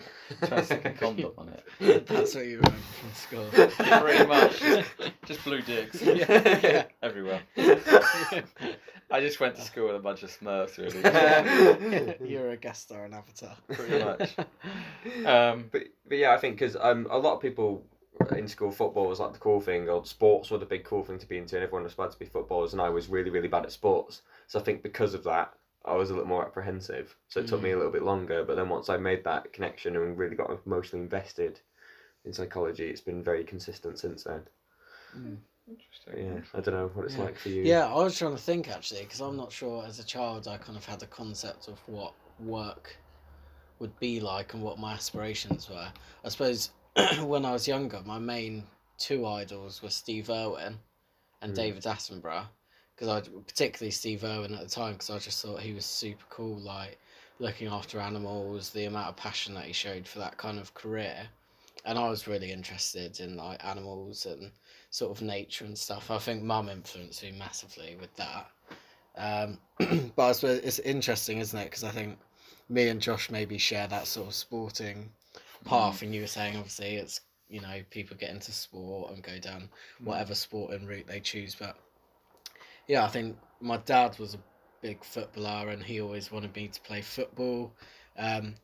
try 0.46 0.58
to 0.58 0.66
stick 0.66 0.86
a 0.86 0.92
condom 0.92 1.32
on 1.38 1.50
it. 1.50 2.08
That's 2.08 2.36
what 2.36 2.46
you 2.46 2.58
remember 2.58 2.78
from 3.00 3.14
school. 3.14 3.46
Pretty 4.02 4.26
much, 4.28 4.60
just, 4.60 4.90
just 5.26 5.44
blue 5.44 5.62
dicks 5.62 6.02
yeah. 6.02 6.86
everywhere. 7.04 7.42
I 9.12 9.20
just 9.20 9.40
went 9.40 9.56
to 9.56 9.62
school 9.62 9.88
with 9.88 9.96
a 9.96 10.00
bunch 10.00 10.24
of 10.24 10.32
Smurfs, 10.32 10.78
really. 10.78 12.30
You're 12.30 12.52
a 12.52 12.58
guest 12.58 12.84
star 12.84 13.06
in 13.06 13.14
Avatar. 13.14 13.56
Pretty 13.70 14.04
much. 14.04 14.36
Um, 15.26 15.70
But 15.72 15.84
but 16.08 16.18
yeah, 16.18 16.34
I 16.34 16.38
think 16.38 16.60
because 16.60 16.76
um 16.80 17.08
a 17.10 17.18
lot 17.18 17.36
of 17.36 17.42
people 17.42 17.84
in 18.36 18.48
school 18.48 18.72
football 18.72 19.08
was 19.08 19.20
like 19.20 19.34
the 19.34 19.40
cool 19.40 19.60
thing, 19.60 19.90
or 19.90 20.06
sports 20.06 20.52
were 20.52 20.58
the 20.58 20.66
big 20.66 20.84
cool 20.84 21.04
thing 21.04 21.20
to 21.20 21.28
be 21.28 21.38
into, 21.38 21.56
and 21.56 21.64
everyone 21.64 21.84
was 21.84 21.94
aspired 21.94 22.12
to 22.12 22.20
be 22.20 22.26
footballers, 22.26 22.74
and 22.74 22.82
I 22.82 22.90
was 22.90 23.10
really 23.10 23.30
really 23.30 23.48
bad 23.48 23.66
at 23.66 23.72
sports. 23.72 24.22
So 24.48 24.60
I 24.60 24.64
think 24.64 24.84
because 24.84 25.14
of 25.14 25.24
that, 25.24 25.54
I 25.86 25.96
was 25.96 26.10
a 26.10 26.14
little 26.14 26.28
more 26.28 26.46
apprehensive. 26.46 27.16
So 27.28 27.42
it 27.42 27.48
took 27.48 27.62
me 27.62 27.72
a 27.72 27.74
mm. 27.74 27.78
little 27.78 27.92
bit 27.92 28.04
longer, 28.04 28.44
but 28.44 28.56
then 28.56 28.70
once 28.70 28.90
I 28.90 28.98
made 28.98 29.24
that 29.26 29.52
connection 29.52 29.96
and 29.96 30.18
really 30.18 30.36
got 30.36 30.52
emotionally 30.66 31.04
invested 31.04 31.60
in 32.26 32.34
psychology, 32.34 32.88
it's 32.88 33.02
been 33.02 33.22
very 33.22 33.44
consistent 33.44 34.00
since 34.00 34.24
then. 34.24 34.42
Mm. 35.18 35.38
interesting. 35.68 36.26
Yeah, 36.26 36.42
I 36.54 36.62
don't 36.62 36.74
know 36.74 36.92
what 36.94 37.06
it's 37.06 37.16
Yeah. 37.16 37.24
like 37.24 37.38
for 37.38 37.50
you. 37.50 37.64
Yeah, 37.64 37.88
I 37.88 37.96
was 37.96 38.18
trying 38.18 38.36
to 38.36 38.42
think 38.42 38.70
actually 38.70 39.04
because 39.04 39.22
I'm 39.22 39.38
not 39.38 39.52
sure. 39.52 39.86
As 39.86 40.00
a 40.00 40.04
child, 40.04 40.48
I 40.48 40.58
kind 40.58 40.78
of 40.78 40.86
had 40.86 41.04
a 41.04 41.08
concept 41.08 41.68
of 41.68 41.80
what 41.88 42.14
work 42.40 42.98
would 43.80 43.98
be 44.00 44.20
like 44.20 44.54
and 44.54 44.64
what 44.64 44.78
my 44.80 44.94
aspirations 44.94 45.70
were. 45.70 45.92
I 46.24 46.30
suppose 46.30 46.72
when 47.24 47.46
I 47.46 47.52
was 47.52 47.68
younger, 47.68 48.02
my 48.06 48.20
main 48.20 48.64
two 48.98 49.26
idols 49.26 49.82
were 49.82 49.90
Steve 49.90 50.30
Irwin 50.30 50.80
and 51.42 51.54
Mm. 51.54 51.56
David 51.56 51.84
Attenborough. 51.84 52.48
Because 52.96 53.08
I 53.08 53.22
particularly 53.42 53.92
Steve 53.92 54.24
Irwin 54.24 54.54
at 54.54 54.62
the 54.62 54.70
time, 54.70 54.94
because 54.94 55.10
I 55.10 55.18
just 55.18 55.42
thought 55.44 55.60
he 55.60 55.74
was 55.74 55.86
super 55.86 56.24
cool, 56.30 56.60
like 56.60 57.00
looking 57.40 57.68
after 57.68 58.00
animals, 58.00 58.70
the 58.70 58.86
amount 58.86 59.10
of 59.10 59.16
passion 59.16 59.56
that 59.56 59.66
he 59.66 59.74
showed 59.74 60.08
for 60.08 60.20
that 60.20 60.38
kind 60.38 60.60
of 60.60 60.74
career, 60.76 61.28
and 61.86 61.98
I 61.98 62.08
was 62.10 62.28
really 62.28 62.52
interested 62.52 63.20
in 63.20 63.36
like 63.36 63.64
animals 63.66 64.26
and 64.26 64.52
sort 64.92 65.12
of 65.12 65.22
nature 65.24 65.66
and 65.66 65.78
stuff. 65.78 66.12
I 66.12 66.20
think 66.20 66.44
mum 66.44 66.70
influenced 66.70 67.24
me 67.24 67.32
massively 67.32 67.98
with 68.00 68.16
that. 68.16 68.52
Um, 69.18 69.60
but 70.16 70.30
I 70.30 70.32
suppose 70.34 70.60
it's 70.60 70.80
interesting, 70.80 71.40
isn't 71.40 71.60
it? 71.60 71.66
Because 71.66 71.84
I 71.84 71.90
think 71.90 72.20
me 72.70 72.88
and 72.90 73.02
Josh 73.02 73.30
maybe 73.32 73.58
share 73.58 73.88
that 73.88 74.08
sort 74.08 74.28
of 74.28 74.34
sporting 74.34 75.10
path, 75.66 76.02
and 76.02 76.14
you 76.14 76.22
were 76.22 76.28
saying 76.28 76.56
obviously 76.56 76.96
it's 76.96 77.22
you 77.50 77.62
know 77.62 77.82
people 77.90 78.18
get 78.18 78.32
into 78.32 78.52
sport 78.52 79.12
and 79.12 79.24
go 79.24 79.38
down 79.40 79.70
whatever 80.04 80.36
sporting 80.36 80.86
route 80.86 81.08
they 81.08 81.20
choose. 81.20 81.56
But 81.56 81.78
yeah, 82.88 83.04
I 83.04 83.08
think 83.08 83.38
my 83.62 83.78
dad 83.78 84.18
was 84.20 84.34
a 84.36 84.40
big 84.82 85.04
footballer, 85.04 85.70
and 85.70 85.82
he 85.84 86.02
always 86.02 86.32
wanted 86.32 86.56
me 86.56 86.68
to 86.68 86.82
play 86.82 87.02
football, 87.02 87.74
um, 88.18 88.56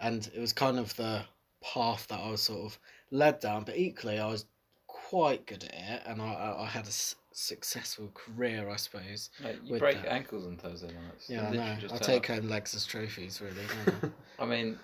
and 0.00 0.28
it 0.34 0.40
was 0.40 0.52
kind 0.52 0.78
of 0.78 0.94
the 0.96 1.22
path 1.62 2.06
that 2.08 2.20
I 2.20 2.30
was 2.30 2.42
sort 2.42 2.66
of 2.66 2.78
led 3.10 3.40
down. 3.40 3.64
But 3.64 3.76
equally, 3.76 4.18
I 4.18 4.26
was 4.26 4.44
quite 4.86 5.46
good 5.46 5.64
at 5.64 5.74
it, 5.74 6.02
and 6.06 6.20
I, 6.20 6.56
I, 6.60 6.66
had 6.66 6.86
a 6.86 6.92
successful 7.32 8.10
career, 8.14 8.68
I 8.70 8.76
suppose. 8.76 9.30
Mate, 9.42 9.58
you 9.64 9.78
break 9.78 10.02
that. 10.02 10.12
ankles 10.12 10.46
on 10.46 10.56
Thursday 10.56 10.88
nights. 10.88 11.28
Yeah, 11.28 11.48
I 11.48 11.50
know. 11.50 11.76
I 11.92 11.98
take 11.98 12.26
home 12.26 12.48
legs 12.48 12.74
as 12.74 12.86
trophies, 12.86 13.40
really. 13.40 14.12
I 14.38 14.46
mean, 14.46 14.78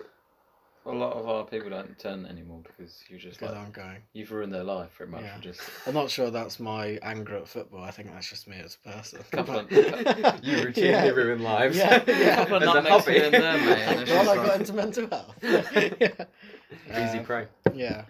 a 0.86 0.90
lot 0.90 1.12
of 1.12 1.28
our 1.28 1.44
people 1.44 1.68
don't 1.70 1.98
turn 1.98 2.24
anymore 2.26 2.60
because 2.62 3.04
you 3.08 3.18
just 3.18 3.38
Because 3.38 3.54
like 3.54 3.64
I'm 3.66 3.70
going. 3.70 3.98
you've 4.14 4.32
ruined 4.32 4.52
their 4.52 4.64
life 4.64 4.88
pretty 4.96 5.12
much. 5.12 5.22
Yeah. 5.22 5.36
Just 5.40 5.60
I'm 5.86 5.92
not 5.94 6.10
sure 6.10 6.30
that's 6.30 6.58
my 6.58 6.98
anger 7.02 7.36
at 7.36 7.46
football. 7.48 7.84
I 7.84 7.90
think 7.90 8.10
that's 8.12 8.28
just 8.28 8.48
me 8.48 8.56
as 8.64 8.78
a 8.84 8.88
person. 8.90 9.20
Couple 9.30 9.58
of- 9.58 9.70
You 9.72 10.56
routinely 10.56 10.76
Yeah. 10.76 11.08
ruin 11.10 11.42
lives. 11.42 11.76
Yeah, 11.76 12.02
yeah. 12.06 12.36
Couple 12.44 12.56
of 12.56 12.62
As 12.62 12.68
nutmegs 12.74 12.88
hobby. 13.04 13.12
here 13.12 13.24
and 13.24 13.34
there, 13.34 13.58
mate, 13.58 13.86
Well, 13.96 14.06
just 14.06 14.30
I 14.30 14.36
got 14.36 14.60
into 14.60 14.72
mental 14.72 15.06
health. 15.08 15.36
yeah. 15.42 17.06
Easy 17.08 17.18
Uh, 17.18 17.22
prey. 17.24 17.46
Yeah, 17.74 18.04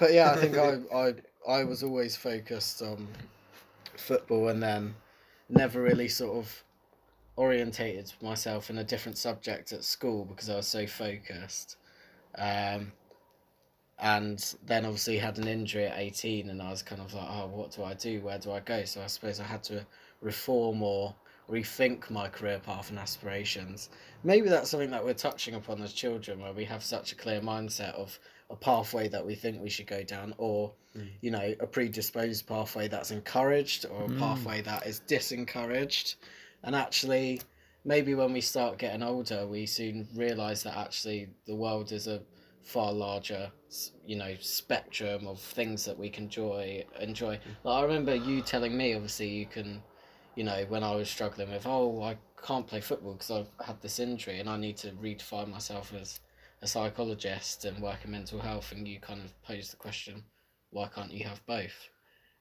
but 0.00 0.12
yeah, 0.12 0.32
I 0.32 0.36
think 0.36 0.56
I, 0.58 0.78
I 0.94 1.14
I 1.60 1.64
was 1.64 1.82
always 1.82 2.16
focused 2.16 2.82
on 2.82 3.06
football, 3.96 4.48
and 4.48 4.62
then 4.62 4.94
never 5.48 5.80
really 5.82 6.08
sort 6.08 6.36
of 6.38 6.62
orientated 7.36 8.12
myself 8.22 8.70
in 8.70 8.78
a 8.78 8.84
different 8.84 9.18
subject 9.18 9.72
at 9.72 9.84
school 9.84 10.24
because 10.24 10.48
I 10.50 10.56
was 10.56 10.66
so 10.66 10.86
focused. 10.86 11.76
Um, 12.36 12.92
and 13.98 14.54
then 14.66 14.84
obviously 14.84 15.16
had 15.16 15.38
an 15.38 15.46
injury 15.46 15.86
at 15.86 15.98
18 15.98 16.50
and 16.50 16.60
I 16.60 16.70
was 16.70 16.82
kind 16.82 17.00
of 17.00 17.14
like, 17.14 17.28
oh, 17.28 17.46
what 17.46 17.70
do 17.70 17.84
I 17.84 17.94
do? 17.94 18.20
Where 18.20 18.38
do 18.38 18.50
I 18.50 18.60
go? 18.60 18.84
So 18.84 19.00
I 19.00 19.06
suppose 19.06 19.38
I 19.38 19.44
had 19.44 19.62
to 19.64 19.86
reform 20.20 20.82
or 20.82 21.14
rethink 21.48 22.10
my 22.10 22.28
career 22.28 22.58
path 22.58 22.90
and 22.90 22.98
aspirations. 22.98 23.90
Maybe 24.24 24.48
that's 24.48 24.70
something 24.70 24.90
that 24.90 25.04
we're 25.04 25.14
touching 25.14 25.54
upon 25.54 25.80
as 25.82 25.92
children 25.92 26.40
where 26.40 26.52
we 26.52 26.64
have 26.64 26.82
such 26.82 27.12
a 27.12 27.14
clear 27.14 27.40
mindset 27.40 27.94
of 27.94 28.18
a 28.50 28.56
pathway 28.56 29.08
that 29.08 29.24
we 29.24 29.34
think 29.36 29.62
we 29.62 29.70
should 29.70 29.86
go 29.86 30.02
down 30.02 30.34
or 30.38 30.72
Mm. 30.94 31.08
you 31.22 31.30
know 31.30 31.54
a 31.60 31.66
predisposed 31.66 32.46
pathway 32.46 32.86
that's 32.86 33.12
encouraged 33.12 33.86
or 33.86 34.04
a 34.04 34.08
Mm. 34.08 34.18
pathway 34.18 34.60
that 34.60 34.86
is 34.86 35.00
disencouraged 35.08 36.16
and 36.64 36.76
actually 36.76 37.40
maybe 37.84 38.14
when 38.14 38.32
we 38.32 38.40
start 38.40 38.78
getting 38.78 39.02
older 39.02 39.46
we 39.46 39.66
soon 39.66 40.06
realize 40.14 40.62
that 40.62 40.76
actually 40.76 41.28
the 41.46 41.54
world 41.54 41.92
is 41.92 42.06
a 42.06 42.20
far 42.62 42.92
larger 42.92 43.50
you 44.06 44.16
know 44.16 44.34
spectrum 44.40 45.26
of 45.26 45.40
things 45.40 45.84
that 45.84 45.98
we 45.98 46.08
can 46.08 46.24
enjoy. 46.24 46.84
Enjoy 47.00 47.38
like, 47.64 47.78
i 47.78 47.82
remember 47.82 48.14
you 48.14 48.40
telling 48.40 48.76
me 48.76 48.94
obviously 48.94 49.28
you 49.28 49.46
can 49.46 49.82
you 50.36 50.44
know 50.44 50.64
when 50.68 50.84
i 50.84 50.94
was 50.94 51.10
struggling 51.10 51.50
with 51.50 51.66
oh 51.66 52.02
i 52.02 52.16
can't 52.40 52.66
play 52.66 52.80
football 52.80 53.14
because 53.14 53.30
i've 53.30 53.66
had 53.66 53.80
this 53.82 53.98
injury 53.98 54.38
and 54.38 54.48
i 54.48 54.56
need 54.56 54.76
to 54.76 54.88
redefine 54.92 55.48
myself 55.48 55.92
as 56.00 56.20
a 56.62 56.66
psychologist 56.66 57.64
and 57.64 57.82
work 57.82 57.98
in 58.04 58.10
mental 58.12 58.38
health 58.38 58.70
and 58.72 58.86
you 58.86 59.00
kind 59.00 59.20
of 59.24 59.42
posed 59.42 59.72
the 59.72 59.76
question 59.76 60.22
why 60.72 60.88
can't 60.88 61.12
you 61.12 61.24
have 61.24 61.44
both? 61.46 61.90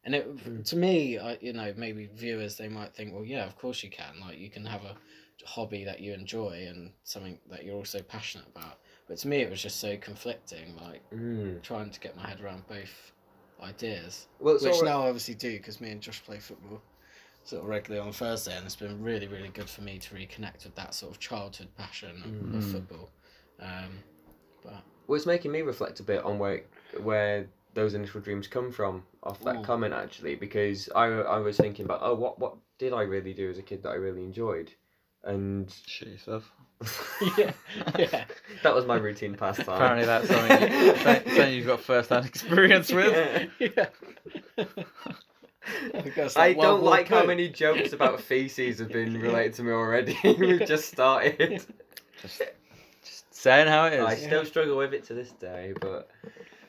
And 0.04 0.16
it 0.16 0.36
Mm. 0.36 0.66
to 0.70 0.76
me 0.76 1.20
I, 1.20 1.38
you 1.42 1.54
know 1.54 1.74
maybe 1.78 2.08
viewers 2.08 2.58
they 2.58 2.70
might 2.70 2.96
think 2.96 3.14
well 3.14 3.26
yeah 3.26 3.46
of 3.46 3.56
course 3.58 3.84
you 3.84 3.90
can. 3.90 4.20
Like 4.20 4.40
you 4.40 4.50
can 4.50 4.66
have 4.66 4.84
a 4.84 4.96
hobby 5.46 5.84
that 5.84 6.00
you 6.00 6.14
enjoy 6.14 6.66
and 6.68 6.92
something 7.04 7.38
that 7.50 7.64
you're 7.66 7.76
also 7.76 8.00
passionate 8.02 8.48
about 8.56 8.80
but 9.08 9.18
to 9.18 9.28
me 9.28 9.38
it 9.38 9.50
was 9.50 9.62
just 9.62 9.80
so 9.80 9.98
conflicting 9.98 10.76
like 10.78 11.02
Mm. 11.12 11.62
trying 11.62 11.90
to 11.92 12.00
get 12.00 12.16
my 12.16 12.28
head 12.28 12.40
around 12.42 12.66
both 12.68 13.12
ideas 13.62 14.28
Well, 14.40 14.56
which 14.56 14.64
right- 14.64 14.84
now 14.84 15.04
I 15.04 15.08
obviously 15.08 15.36
do 15.36 15.58
because 15.58 15.82
me 15.82 15.90
and 15.92 16.02
Josh 16.02 16.24
play 16.24 16.40
football 16.40 16.82
sort 17.44 17.64
of 17.64 17.70
regularly 17.70 18.06
on 18.06 18.14
Thursday, 18.14 18.56
and 18.56 18.66
it's 18.66 18.76
been 18.76 19.02
really, 19.02 19.28
really 19.28 19.50
good 19.50 19.68
for 19.70 19.82
me 19.82 19.98
to 19.98 20.16
reconnect 20.16 20.64
with 20.64 20.76
that 20.76 20.94
sort 20.94 21.12
of 21.12 21.20
childhood 21.20 21.68
passion 21.76 22.10
of, 22.24 22.56
of 22.56 22.64
Mm. 22.64 22.72
football. 22.72 23.10
Um, 23.60 24.04
but 24.64 24.84
Well, 25.08 25.16
it's 25.18 25.26
making 25.26 25.52
me 25.52 25.62
reflect 25.64 26.00
a 26.00 26.04
bit 26.04 26.24
on 26.24 26.38
where 26.40 26.64
where 27.00 27.50
those 27.74 27.94
initial 27.94 28.22
dreams 28.22 28.48
come 28.48 28.72
from 28.72 29.04
off 29.24 29.40
that 29.44 29.58
Mm. 29.58 29.64
comment 29.64 29.94
actually, 29.94 30.36
because 30.36 30.88
I 30.96 31.06
I 31.08 31.38
was 31.40 31.58
thinking 31.58 31.86
about 31.86 32.02
oh 32.04 32.14
what 32.16 32.38
what 32.40 32.56
did 32.78 32.94
I 32.94 33.02
really 33.02 33.34
do 33.34 33.50
as 33.50 33.58
a 33.58 33.64
kid 33.64 33.82
that 33.84 33.90
I 33.90 33.96
really 33.96 34.24
enjoyed, 34.24 34.72
and 35.24 35.74
shit 35.86 36.10
yourself. 36.10 36.52
yeah, 37.38 37.52
yeah, 38.00 38.26
that 38.64 38.74
was 38.74 38.86
my 38.86 38.96
routine 38.96 39.36
pastime. 39.36 39.76
Apparently, 39.76 40.06
that's 40.06 40.28
something, 40.28 40.62
you- 40.72 40.96
something 40.98 41.04
something 41.36 41.54
you've 41.54 41.68
got 41.68 41.80
first-hand 41.80 42.26
experience 42.26 42.92
with. 42.92 43.14
Yeah. 43.60 43.68
yeah. 44.58 44.84
I, 46.36 46.46
I 46.46 46.48
like 46.48 46.58
don't 46.58 46.82
War 46.82 46.90
like 46.90 47.08
how 47.08 47.24
many 47.24 47.48
jokes 47.50 47.94
about 47.94 48.20
feces 48.20 48.80
have 48.80 48.90
been 48.90 49.20
related 49.22 49.54
to 49.56 49.64
me 49.64 49.72
already. 49.72 50.18
We've 50.24 50.66
just 50.66 50.90
started. 50.92 51.64
Just, 52.22 52.42
just 53.04 53.34
saying 53.36 53.68
how 53.68 53.86
it 53.86 53.94
is. 53.94 54.04
I 54.06 54.16
still 54.16 54.44
struggle 54.46 54.78
with 54.78 54.94
it 54.94 55.04
to 55.06 55.14
this 55.14 55.32
day, 55.34 55.74
but 55.80 56.10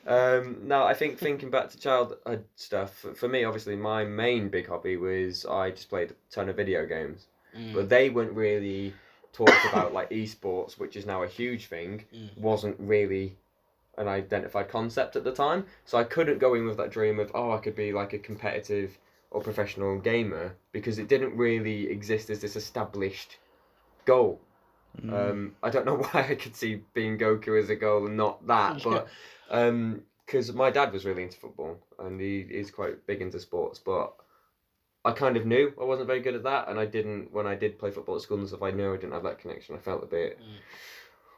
um, 0.05 0.57
no, 0.63 0.83
I 0.83 0.93
think 0.93 1.17
thinking 1.17 1.49
back 1.49 1.69
to 1.71 1.79
childhood 1.79 2.45
stuff 2.55 2.93
for- 2.99 3.15
for 3.15 3.27
me, 3.27 3.45
obviously, 3.45 3.75
my 3.75 4.03
main 4.05 4.49
big 4.49 4.67
hobby 4.67 4.97
was 4.97 5.43
I 5.45 5.71
just 5.71 5.89
played 5.89 6.11
a 6.11 6.15
ton 6.29 6.49
of 6.49 6.55
video 6.55 6.85
games, 6.85 7.25
Mm, 7.57 7.73
but 7.73 7.89
they 7.89 8.09
weren't 8.09 8.33
really 8.33 8.93
talked 9.31 9.65
about 9.71 9.93
like 9.93 10.09
esports, 10.09 10.77
which 10.77 10.95
is 10.95 11.05
now 11.05 11.23
a 11.23 11.27
huge 11.27 11.67
thing. 11.67 12.05
Mm. 12.15 12.37
Wasn't 12.37 12.75
really 12.79 13.35
an 13.97 14.07
identified 14.07 14.69
concept 14.69 15.15
at 15.15 15.23
the 15.23 15.31
time, 15.31 15.65
so 15.85 15.97
I 15.97 16.03
couldn't 16.03 16.39
go 16.39 16.55
in 16.55 16.65
with 16.65 16.77
that 16.77 16.91
dream 16.91 17.19
of 17.19 17.31
oh 17.33 17.51
I 17.51 17.57
could 17.57 17.75
be 17.75 17.91
like 17.91 18.13
a 18.13 18.19
competitive 18.19 18.97
or 19.31 19.41
professional 19.41 19.99
gamer 19.99 20.55
because 20.71 20.99
it 20.99 21.07
didn't 21.07 21.35
really 21.35 21.89
exist 21.89 22.29
as 22.29 22.39
this 22.39 22.55
established 22.55 23.37
goal. 24.05 24.39
Mm. 25.01 25.31
Um, 25.31 25.55
I 25.63 25.69
don't 25.69 25.85
know 25.85 25.97
why 26.11 26.27
I 26.29 26.35
could 26.35 26.55
see 26.55 26.81
being 26.93 27.17
Goku 27.17 27.59
as 27.59 27.69
a 27.69 27.75
goal 27.75 28.05
and 28.05 28.15
not 28.15 28.45
that, 28.47 28.83
but 28.83 29.07
because 30.25 30.53
my 30.53 30.69
dad 30.69 30.93
was 30.93 31.05
really 31.05 31.23
into 31.23 31.37
football 31.37 31.77
and 31.99 32.19
he 32.19 32.39
is 32.39 32.71
quite 32.71 33.05
big 33.07 33.21
into 33.21 33.39
sports, 33.39 33.79
but 33.79 34.13
I 35.05 35.11
kind 35.11 35.35
of 35.35 35.45
knew 35.45 35.73
I 35.79 35.83
wasn't 35.83 36.07
very 36.07 36.21
good 36.21 36.35
at 36.35 36.43
that, 36.43 36.69
and 36.69 36.79
I 36.79 36.85
didn't 36.85 37.31
when 37.33 37.45
I 37.45 37.55
did 37.55 37.77
play 37.77 37.91
football 37.91 38.15
at 38.15 38.21
school 38.21 38.39
and 38.39 38.47
stuff. 38.47 38.63
I 38.63 38.71
knew 38.71 38.93
I 38.93 38.97
didn't 38.97 39.13
have 39.13 39.23
that 39.23 39.39
connection. 39.39 39.75
I 39.75 39.79
felt 39.79 40.03
a 40.03 40.07
bit 40.07 40.39
Mm. 40.39 40.59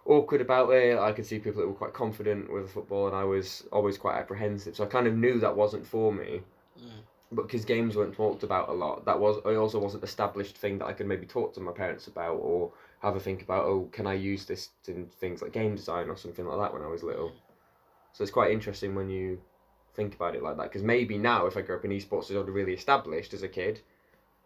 awkward 0.05 0.41
about 0.41 0.69
it. 0.69 0.99
I 0.99 1.11
could 1.11 1.25
see 1.25 1.39
people 1.39 1.61
that 1.61 1.67
were 1.67 1.73
quite 1.73 1.93
confident 1.93 2.51
with 2.51 2.71
football, 2.71 3.07
and 3.07 3.15
I 3.15 3.23
was 3.23 3.67
always 3.71 3.97
quite 3.97 4.17
apprehensive. 4.17 4.75
So 4.75 4.83
I 4.83 4.87
kind 4.87 5.07
of 5.07 5.15
knew 5.15 5.39
that 5.39 5.55
wasn't 5.55 5.85
for 5.85 6.11
me 6.11 6.43
Mm. 6.77 7.03
but 7.31 7.43
because 7.43 7.65
games 7.65 7.95
weren't 7.95 8.13
talked 8.13 8.43
about 8.43 8.69
a 8.69 8.73
lot, 8.73 9.03
that 9.05 9.19
was 9.19 9.37
it 9.37 9.55
also 9.55 9.79
wasn't 9.79 10.03
established 10.03 10.57
thing 10.57 10.77
that 10.77 10.85
I 10.85 10.93
could 10.93 11.07
maybe 11.07 11.25
talk 11.25 11.53
to 11.53 11.59
my 11.59 11.71
parents 11.71 12.07
about 12.07 12.35
or 12.35 12.71
have 12.99 13.15
a 13.15 13.19
think 13.19 13.41
about. 13.41 13.65
Oh, 13.65 13.89
can 13.91 14.05
I 14.05 14.13
use 14.13 14.45
this 14.45 14.69
in 14.87 15.07
things 15.07 15.41
like 15.41 15.51
game 15.51 15.75
design 15.75 16.09
or 16.09 16.17
something 16.17 16.45
like 16.45 16.59
that 16.59 16.73
when 16.73 16.83
I 16.83 16.87
was 16.87 17.03
little? 17.03 17.31
So 18.13 18.23
it's 18.23 18.31
quite 18.31 18.51
interesting 18.51 18.95
when 18.95 19.09
you 19.09 19.41
think 19.95 20.15
about 20.15 20.35
it 20.35 20.43
like 20.43 20.57
that. 20.57 20.63
Because 20.63 20.83
maybe 20.83 21.17
now, 21.17 21.45
if 21.47 21.57
I 21.57 21.61
grew 21.61 21.75
up 21.77 21.85
in 21.85 21.91
esports, 21.91 22.29
was 22.29 22.31
already 22.31 22.51
really 22.51 22.73
established 22.73 23.33
as 23.33 23.43
a 23.43 23.47
kid, 23.47 23.81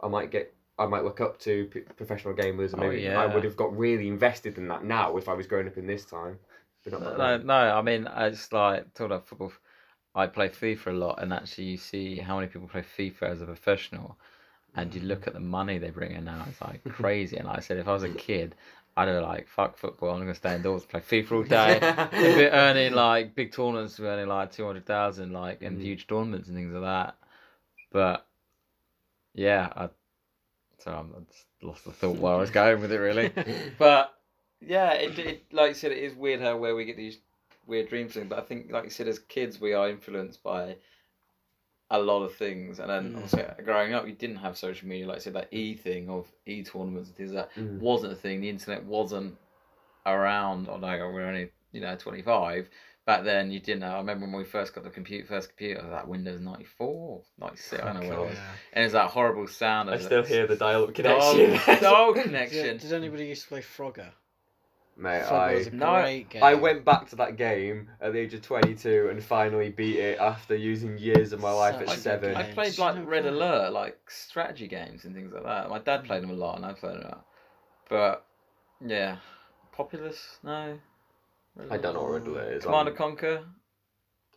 I 0.02 0.08
might 0.08 0.32
get. 0.32 0.54
I 0.78 0.86
might 0.86 1.04
look 1.04 1.20
up 1.20 1.40
to 1.42 1.66
p- 1.66 1.82
professional 1.82 2.34
gamers, 2.34 2.72
and 2.74 2.82
Oh, 2.82 2.90
maybe 2.90 3.06
yeah. 3.06 3.20
I 3.20 3.26
would 3.36 3.44
have 3.44 3.58
got 3.58 3.78
really 3.78 4.08
invested 4.08 4.58
in 4.58 4.68
that 4.70 4.84
now 4.86 5.18
if 5.18 5.28
I 5.28 5.34
was 5.34 5.46
growing 5.46 5.68
up 5.68 5.78
in 5.78 5.88
this 5.88 6.06
time. 6.06 6.40
But 6.86 6.94
not 6.94 7.18
No, 7.18 7.38
no, 7.38 7.44
no, 7.44 7.54
I 7.78 7.82
mean, 7.82 8.08
it's 8.18 8.52
like 8.54 8.94
talking 8.94 9.08
about 9.08 9.28
football. 9.28 9.52
I 10.16 10.28
play 10.28 10.50
FIFA 10.50 10.88
a 10.88 10.92
lot, 10.92 11.22
and 11.22 11.34
actually, 11.34 11.66
you 11.66 11.78
see 11.78 12.18
how 12.18 12.36
many 12.38 12.48
people 12.48 12.68
play 12.68 12.82
FIFA 12.82 13.24
as 13.24 13.42
a 13.42 13.46
professional, 13.46 14.18
and 14.76 14.94
you 14.94 15.02
look 15.02 15.28
at 15.28 15.34
the 15.34 15.40
money 15.40 15.78
they 15.78 15.90
bring 15.92 16.12
in 16.14 16.26
now. 16.26 16.46
It's 16.50 16.62
like 16.62 16.84
crazy. 16.90 17.38
And 17.38 17.48
like 17.48 17.58
I 17.58 17.62
said, 17.62 17.78
if 17.78 17.88
I 17.88 17.94
was 17.94 18.04
a 18.04 18.10
kid, 18.10 18.56
I'd 19.00 19.08
have 19.08 19.24
like 19.24 19.48
fuck 19.48 19.78
football. 19.78 20.12
I'm 20.12 20.20
gonna 20.20 20.36
stay 20.36 20.56
indoors, 20.56 20.86
play 20.86 21.00
FIFA 21.02 21.32
all 21.32 21.44
day. 21.60 21.80
if 21.82 22.36
we're 22.36 22.50
earning 22.52 22.94
like 22.94 23.36
big 23.36 23.52
tournaments, 23.54 24.00
we're 24.00 24.08
earning 24.08 24.28
like 24.28 24.52
two 24.52 24.66
hundred 24.66 24.86
thousand, 24.86 25.32
like 25.32 25.62
in 25.62 25.78
Mm. 25.78 25.82
huge 25.82 26.08
tournaments 26.08 26.48
and 26.48 26.58
things 26.58 26.74
like 26.74 26.84
that. 26.84 27.16
But 27.92 28.26
yeah, 29.34 29.70
I 29.76 29.90
so 30.80 30.92
I'm 30.92 31.14
I 31.16 31.20
just 31.32 31.46
lost 31.62 31.86
the 31.86 31.92
thought 31.92 32.18
where 32.18 32.34
I 32.34 32.38
was 32.38 32.52
going 32.52 32.82
with 32.82 32.92
it 32.92 32.98
really. 32.98 33.32
But 33.78 34.14
yeah, 34.62 34.94
it, 34.94 35.18
it 35.20 35.54
like 35.54 35.70
you 35.70 35.76
said, 35.76 35.92
it 35.92 36.00
is 36.00 36.14
weird 36.16 36.42
how 36.42 36.58
where 36.58 36.76
we 36.76 36.86
get 36.86 36.98
these 36.98 37.20
weird 37.68 37.90
dreams 37.90 38.14
things. 38.14 38.28
But 38.30 38.40
I 38.40 38.42
think, 38.42 38.72
like 38.72 38.86
you 38.86 38.90
said, 38.90 39.08
as 39.08 39.20
kids, 39.20 39.60
we 39.62 39.74
are 39.74 39.90
influenced 39.90 40.44
by 40.44 40.76
a 41.92 42.00
lot 42.00 42.22
of 42.24 42.36
things. 42.36 42.80
And 42.80 42.90
then 42.90 43.14
Mm. 43.14 43.16
obviously, 43.24 43.64
growing 43.64 43.94
up, 43.94 44.06
you 44.08 44.14
didn't 44.14 44.38
have 44.38 44.58
social 44.58 44.88
media. 44.88 45.08
Like 45.08 45.18
I 45.18 45.20
said, 45.20 45.34
that 45.34 45.48
e 45.52 45.74
thing 45.76 46.10
of 46.10 46.32
e 46.46 46.64
tournaments 46.64 47.10
and 47.10 47.18
things 47.18 47.32
like 47.32 47.54
that 47.54 47.62
Mm. 47.62 47.80
wasn't 47.80 48.14
a 48.14 48.16
thing. 48.16 48.42
The 48.42 48.50
internet 48.50 48.84
wasn't 48.84 49.38
around. 50.06 50.70
Although 50.70 51.12
we're 51.12 51.26
only 51.26 51.52
you 51.72 51.82
know 51.82 51.96
twenty 51.96 52.22
five. 52.22 52.70
Back 53.06 53.24
then, 53.24 53.50
you 53.50 53.60
didn't 53.60 53.80
know. 53.80 53.94
I 53.96 53.98
remember 53.98 54.28
when 54.28 54.36
we 54.36 54.44
first 54.44 54.76
got 54.76 54.84
the 54.84 54.92
computer, 54.92 55.26
first 55.26 55.50
computer, 55.50 55.82
that 55.90 56.08
Windows 56.08 56.40
94, 56.42 57.24
96, 57.40 57.82
I 57.82 57.86
don't 57.94 58.02
know 58.04 58.08
what 58.10 58.20
it 58.20 58.30
was. 58.30 58.36
Yeah. 58.38 58.52
And 58.74 58.84
it's 58.86 58.94
that 58.94 59.10
horrible 59.10 59.48
sound. 59.48 59.90
I 59.90 59.98
still 59.98 60.22
that 60.22 60.28
hear 60.30 60.46
the 60.46 60.56
dial-up 60.56 60.94
connection. 60.94 61.82
dog 61.82 62.16
Did, 62.16 62.24
connection. 62.26 62.78
did 62.78 62.94
anybody 62.94 63.26
used 63.26 63.44
to 63.44 63.48
play 63.48 63.62
Frogger? 63.62 64.12
Mate, 65.00 65.24
Frogger 65.24 65.32
I 65.32 65.54
was 65.56 65.68
a 65.68 65.72
No, 65.72 66.02
great 66.02 66.30
game. 66.30 66.44
I 66.44 66.54
went 66.56 66.84
back 66.84 67.10
to 67.10 67.16
that 67.16 67.38
game 67.38 67.90
at 68.02 68.12
the 68.12 68.20
age 68.20 68.34
of 68.34 68.42
22 68.42 69.08
and 69.10 69.24
finally 69.24 69.70
beat 69.70 69.96
it 69.98 70.20
after 70.20 70.56
using 70.56 70.98
years 70.98 71.32
of 71.32 71.40
my 71.40 71.52
life 71.52 71.76
Such 71.76 71.82
at 71.84 71.88
a 71.88 71.96
good 71.96 72.00
seven. 72.04 72.36
I 72.36 72.44
played 72.52 72.78
like 72.78 72.96
never 72.96 73.08
Red 73.10 73.24
play? 73.24 73.32
Alert, 73.32 73.72
like 73.72 73.98
strategy 74.12 74.68
games 74.68 75.06
and 75.06 75.16
things 75.16 75.32
like 75.34 75.44
that. 75.44 75.70
My 75.70 75.80
dad 75.80 76.04
played 76.04 76.22
them 76.22 76.32
a 76.32 76.34
lot, 76.34 76.58
and 76.58 76.66
I 76.66 76.74
played 76.74 76.96
them 76.96 77.04
a 77.04 77.08
lot. 77.08 77.26
But 77.90 78.26
yeah, 78.86 79.18
Populous, 79.72 80.38
no. 80.44 80.78
Red 81.56 81.72
I 81.72 81.78
don't 81.78 81.94
know 81.94 82.02
what 82.04 82.12
Red 82.12 82.28
Alert 82.28 82.54
is. 82.56 82.64
Command 82.64 82.80
I'm- 82.80 82.88
and 82.90 82.98
Conquer. 82.98 83.46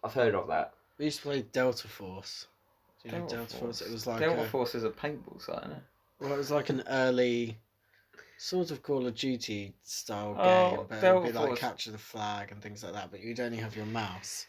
I've 0.04 0.14
heard 0.14 0.35
of 0.37 0.47
that. 0.49 0.75
We 0.99 1.07
used 1.07 1.19
to 1.19 1.25
play 1.25 1.42
Delta 1.42 1.88
Force. 1.88 2.47
Do 3.02 3.09
you 3.09 3.12
know 3.12 3.19
Delta 3.21 3.37
Delta 3.37 3.57
Force? 3.57 3.78
Force. 3.81 3.90
It 3.90 3.92
was 3.92 4.07
like 4.07 4.21
Delta 4.21 4.42
a, 4.42 4.47
Force 4.47 4.75
is 4.76 4.85
a 4.85 4.90
paintball 4.90 5.42
site, 5.42 5.59
isn't 5.64 5.73
it? 5.73 5.83
well, 6.21 6.33
it 6.33 6.37
was 6.38 6.50
like 6.52 6.69
an 6.71 6.85
early 6.88 7.59
sort 8.42 8.70
of 8.72 8.82
Call 8.82 9.06
of 9.06 9.14
Duty 9.14 9.72
style 9.84 10.34
Oh, 10.38 10.70
game, 10.70 10.87
but 10.88 11.04
it 11.04 11.12
would 11.14 11.22
be 11.22 11.32
like 11.32 11.46
Force. 11.46 11.61
capture 11.61 11.90
the 11.92 11.99
flag 11.99 12.50
and 12.50 12.61
things 12.61 12.82
like 12.82 12.92
that. 12.92 13.11
But 13.11 13.20
you'd 13.20 13.40
only 13.40 13.58
have 13.58 13.76
your 13.76 13.87
mouse. 13.87 14.46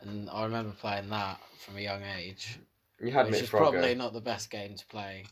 And 0.00 0.28
I 0.30 0.44
remember 0.44 0.72
playing 0.80 1.08
that 1.10 1.38
from 1.60 1.76
a 1.76 1.80
young 1.80 2.02
age, 2.18 2.58
You 3.00 3.12
had 3.12 3.26
which 3.26 3.32
Mitch 3.34 3.42
is 3.42 3.50
Frogger. 3.50 3.72
probably 3.72 3.94
not 3.94 4.12
the 4.12 4.20
best 4.20 4.50
game 4.50 4.74
to 4.74 4.86
play 4.86 5.24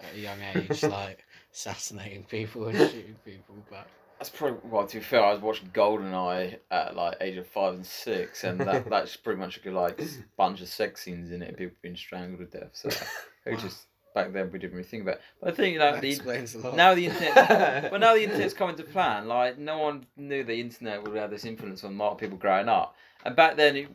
at 0.00 0.14
a 0.14 0.18
young 0.18 0.40
age, 0.42 0.82
like 0.88 1.24
assassinating 1.52 2.24
people 2.24 2.66
and 2.68 2.78
shooting 2.78 3.16
people. 3.24 3.56
But 3.70 3.86
That's 4.18 4.30
probably 4.30 4.58
well. 4.70 4.86
To 4.86 4.98
be 4.98 5.02
fair, 5.02 5.24
I 5.24 5.32
was 5.32 5.40
watching 5.40 5.68
GoldenEye 5.68 6.58
at 6.70 6.94
like 6.94 7.16
age 7.22 7.38
of 7.38 7.46
five 7.46 7.74
and 7.74 7.86
six, 7.86 8.44
and 8.44 8.60
that 8.60 8.84
that's 8.90 9.16
pretty 9.16 9.40
much 9.40 9.56
a 9.56 9.60
good 9.60 9.72
like 9.72 10.00
bunch 10.36 10.60
of 10.60 10.68
sex 10.68 11.02
scenes 11.02 11.32
in 11.32 11.42
it. 11.42 11.56
People 11.56 11.76
being 11.82 11.96
strangled 11.96 12.40
to 12.50 12.58
death. 12.58 12.70
So 12.74 12.88
it 13.46 13.52
Wow. 13.52 13.58
just 13.58 13.86
back 14.14 14.32
then 14.32 14.50
we 14.50 14.58
didn't 14.58 14.76
really 14.76 14.88
think 14.88 15.02
about. 15.02 15.16
It. 15.16 15.20
But 15.40 15.52
I 15.52 15.56
think 15.56 15.78
know 15.78 15.92
that 15.92 16.00
the, 16.00 16.10
explains 16.10 16.54
a 16.54 16.58
lot. 16.58 16.76
now 16.76 16.94
the 16.94 17.06
internet. 17.06 17.90
Well, 17.90 18.00
now 18.00 18.14
the 18.14 18.24
internet's 18.24 18.54
coming 18.54 18.76
to 18.76 18.82
plan. 18.82 19.28
Like 19.28 19.58
no 19.58 19.78
one 19.78 20.06
knew 20.16 20.44
the 20.44 20.60
internet 20.60 21.02
would 21.02 21.16
have 21.16 21.30
this 21.30 21.44
influence 21.44 21.84
on 21.84 21.94
a 21.94 21.96
lot 21.96 22.12
of 22.12 22.18
people 22.18 22.38
growing 22.38 22.68
up. 22.68 22.94
And 23.24 23.36
back 23.36 23.56
then, 23.56 23.76
it, 23.76 23.88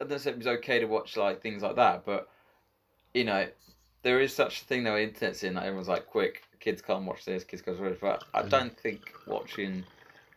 I 0.00 0.04
don't 0.04 0.18
say 0.18 0.30
it 0.30 0.38
was 0.38 0.46
okay 0.46 0.78
to 0.78 0.86
watch 0.86 1.16
like 1.16 1.42
things 1.42 1.62
like 1.62 1.76
that, 1.76 2.04
but 2.04 2.28
you 3.14 3.24
know, 3.24 3.46
there 4.02 4.20
is 4.20 4.34
such 4.34 4.62
a 4.62 4.64
thing 4.64 4.84
now. 4.84 4.96
Internet's 4.96 5.44
in. 5.44 5.54
Like, 5.54 5.64
everyone's 5.64 5.88
like, 5.88 6.06
quick, 6.06 6.42
kids 6.60 6.82
can't 6.82 7.04
watch 7.04 7.24
this. 7.24 7.44
Kids 7.44 7.62
can't 7.62 7.78
watch 7.78 7.90
this. 7.90 7.98
But 8.00 8.24
I 8.34 8.42
don't 8.42 8.76
think 8.78 9.00
watching 9.26 9.84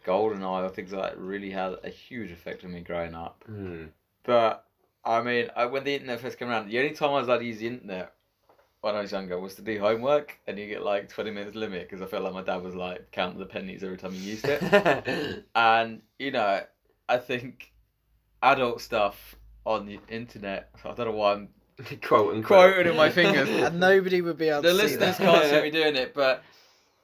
GoldenEye 0.05 0.65
or 0.65 0.69
things 0.69 0.93
like 0.93 1.11
that 1.11 1.19
really 1.19 1.49
had 1.49 1.75
a 1.83 1.89
huge 1.89 2.31
effect 2.31 2.63
on 2.63 2.73
me 2.73 2.81
growing 2.81 3.15
up. 3.15 3.43
Hmm. 3.47 3.85
But 4.23 4.65
I 5.03 5.21
mean, 5.21 5.49
I, 5.55 5.65
when 5.65 5.83
the 5.83 5.93
internet 5.93 6.19
first 6.19 6.37
came 6.37 6.49
around, 6.49 6.67
the 6.67 6.79
only 6.79 6.91
time 6.91 7.11
I 7.11 7.19
was 7.19 7.27
allowed 7.27 7.39
to 7.39 7.45
use 7.45 7.59
the 7.59 7.67
internet 7.67 8.13
when 8.85 8.93
I 8.93 9.01
was 9.01 9.11
younger 9.11 9.39
was 9.39 9.55
to 9.55 9.63
do 9.63 9.79
homework, 9.79 10.37
and 10.45 10.59
you 10.59 10.67
get 10.67 10.83
like 10.83 11.09
twenty 11.09 11.31
minutes 11.31 11.55
limit 11.55 11.89
because 11.89 12.03
I 12.03 12.05
felt 12.05 12.23
like 12.23 12.35
my 12.35 12.43
dad 12.43 12.61
was 12.61 12.75
like 12.75 13.11
counting 13.11 13.39
the 13.39 13.47
pennies 13.47 13.83
every 13.83 13.97
time 13.97 14.13
you 14.13 14.19
used 14.19 14.45
it. 14.47 15.43
and 15.55 16.03
you 16.19 16.29
know, 16.29 16.61
I 17.09 17.17
think 17.17 17.73
adult 18.43 18.81
stuff 18.81 19.33
on 19.65 19.87
the 19.87 19.99
internet. 20.07 20.69
I 20.85 20.93
don't 20.93 21.07
know 21.07 21.11
why 21.13 21.33
I'm 21.33 21.49
quoting, 22.03 22.43
quoting 22.43 22.85
in 22.85 22.95
my 22.95 23.09
fingers. 23.09 23.49
and 23.49 23.79
nobody 23.79 24.21
would 24.21 24.37
be 24.37 24.49
able 24.49 24.61
the 24.61 24.69
to 24.69 24.75
see 24.75 24.83
listeners 24.83 25.17
can't 25.17 25.49
see 25.49 25.61
me 25.63 25.71
doing 25.71 25.95
it, 25.95 26.13
but 26.13 26.43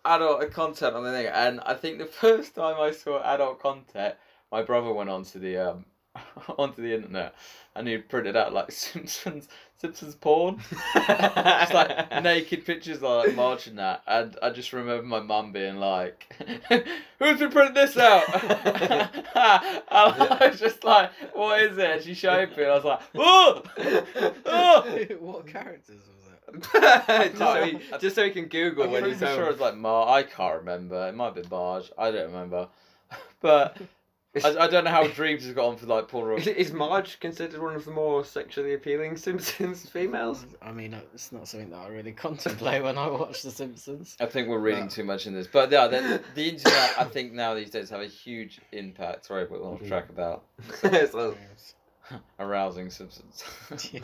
adult 0.05 0.51
content 0.51 0.95
on 0.95 1.03
the 1.03 1.11
thing. 1.11 1.31
And 1.33 1.61
I 1.61 1.73
think 1.73 1.97
the 1.97 2.05
first 2.05 2.53
time 2.53 2.79
I 2.79 2.91
saw 2.91 3.23
adult 3.23 3.59
content, 3.59 4.13
my 4.51 4.61
brother 4.61 4.93
went 4.93 5.09
onto 5.09 5.39
the 5.39 5.57
um 5.57 5.85
onto 6.59 6.83
the 6.83 6.93
internet 6.93 7.33
and 7.75 7.87
he 7.87 7.97
printed 7.97 8.35
out 8.35 8.53
like 8.53 8.71
Simpsons 8.71 9.47
Simpsons 9.81 10.13
porn. 10.13 10.61
It's 10.95 11.73
like 11.73 12.23
naked 12.23 12.65
pictures 12.65 12.97
of 12.97 13.03
like 13.03 13.35
Marge 13.35 13.65
and 13.65 13.79
that, 13.79 14.03
and 14.05 14.37
I 14.41 14.51
just 14.51 14.73
remember 14.73 15.01
my 15.03 15.19
mum 15.19 15.51
being 15.51 15.77
like, 15.77 16.35
"Who's 17.19 17.39
been 17.39 17.49
printing 17.49 17.73
this 17.73 17.97
out?" 17.97 18.23
and 18.33 19.09
I 19.35 20.47
was 20.49 20.59
just 20.59 20.83
like, 20.83 21.11
"What 21.33 21.61
is 21.61 21.77
it?" 21.79 21.89
And 21.89 22.03
she 22.03 22.13
showed 22.13 22.55
me, 22.55 22.63
and 22.63 22.71
I 22.71 22.75
was 22.75 22.83
like, 22.83 22.99
"Oh, 23.15 23.63
oh!" 24.45 25.05
what 25.19 25.47
characters 25.47 26.01
was 26.07 26.63
it? 26.67 27.35
just, 27.35 27.37
so 27.37 27.65
he, 27.65 27.79
just 27.99 28.15
so 28.15 28.23
he 28.23 28.29
can 28.31 28.45
Google 28.45 28.83
I'm 28.83 28.91
when 28.91 29.01
pretty 29.01 29.15
he's 29.17 29.23
home. 29.27 29.35
sure 29.35 29.49
it's 29.49 29.59
like 29.61 29.75
Mar. 29.75 30.07
I 30.09 30.21
can't 30.23 30.59
remember. 30.59 31.07
It 31.07 31.15
might 31.15 31.33
be 31.33 31.43
Marge. 31.49 31.91
I 31.97 32.11
don't 32.11 32.27
remember. 32.27 32.67
But 33.41 33.77
I, 34.45 34.55
I 34.59 34.67
don't 34.67 34.85
know 34.85 34.91
how 34.91 35.05
Dreams 35.07 35.43
has 35.43 35.53
got 35.53 35.65
on 35.65 35.75
for 35.77 35.87
like 35.87 36.07
Paul 36.07 36.37
Is, 36.37 36.47
is 36.47 36.71
Marge 36.71 37.19
considered 37.19 37.61
one 37.61 37.75
of 37.75 37.83
the 37.83 37.91
more 37.91 38.23
sexually 38.23 38.73
appealing 38.75 39.17
Simpsons 39.17 39.89
females? 39.89 40.45
I 40.61 40.71
mean, 40.71 40.95
it's 41.13 41.33
not 41.33 41.49
something 41.49 41.69
that 41.71 41.79
I 41.79 41.87
really 41.89 42.11
contemplate 42.13 42.81
when 42.81 42.97
I 42.97 43.09
watch 43.09 43.41
The 43.43 43.51
Simpsons. 43.51 44.15
I 44.21 44.27
think 44.27 44.47
we're 44.47 44.59
reading 44.59 44.85
No. 44.85 44.89
too 44.89 45.03
much 45.03 45.27
in 45.27 45.33
this, 45.33 45.47
but 45.47 45.69
yeah, 45.69 45.87
the, 45.87 46.21
the 46.35 46.47
internet. 46.49 46.93
I 46.97 47.03
think 47.03 47.33
now 47.33 47.53
these 47.55 47.71
days 47.71 47.89
have 47.89 47.99
a 47.99 48.07
huge 48.07 48.61
impact. 48.71 49.25
Sorry, 49.25 49.45
but 49.45 49.61
we're 49.61 49.67
off 49.73 49.85
track 49.85 50.09
about 50.09 50.43
So- 51.11 51.35
arousing 52.39 52.89
Simpsons. 52.89 53.43
Yeah. 53.91 53.99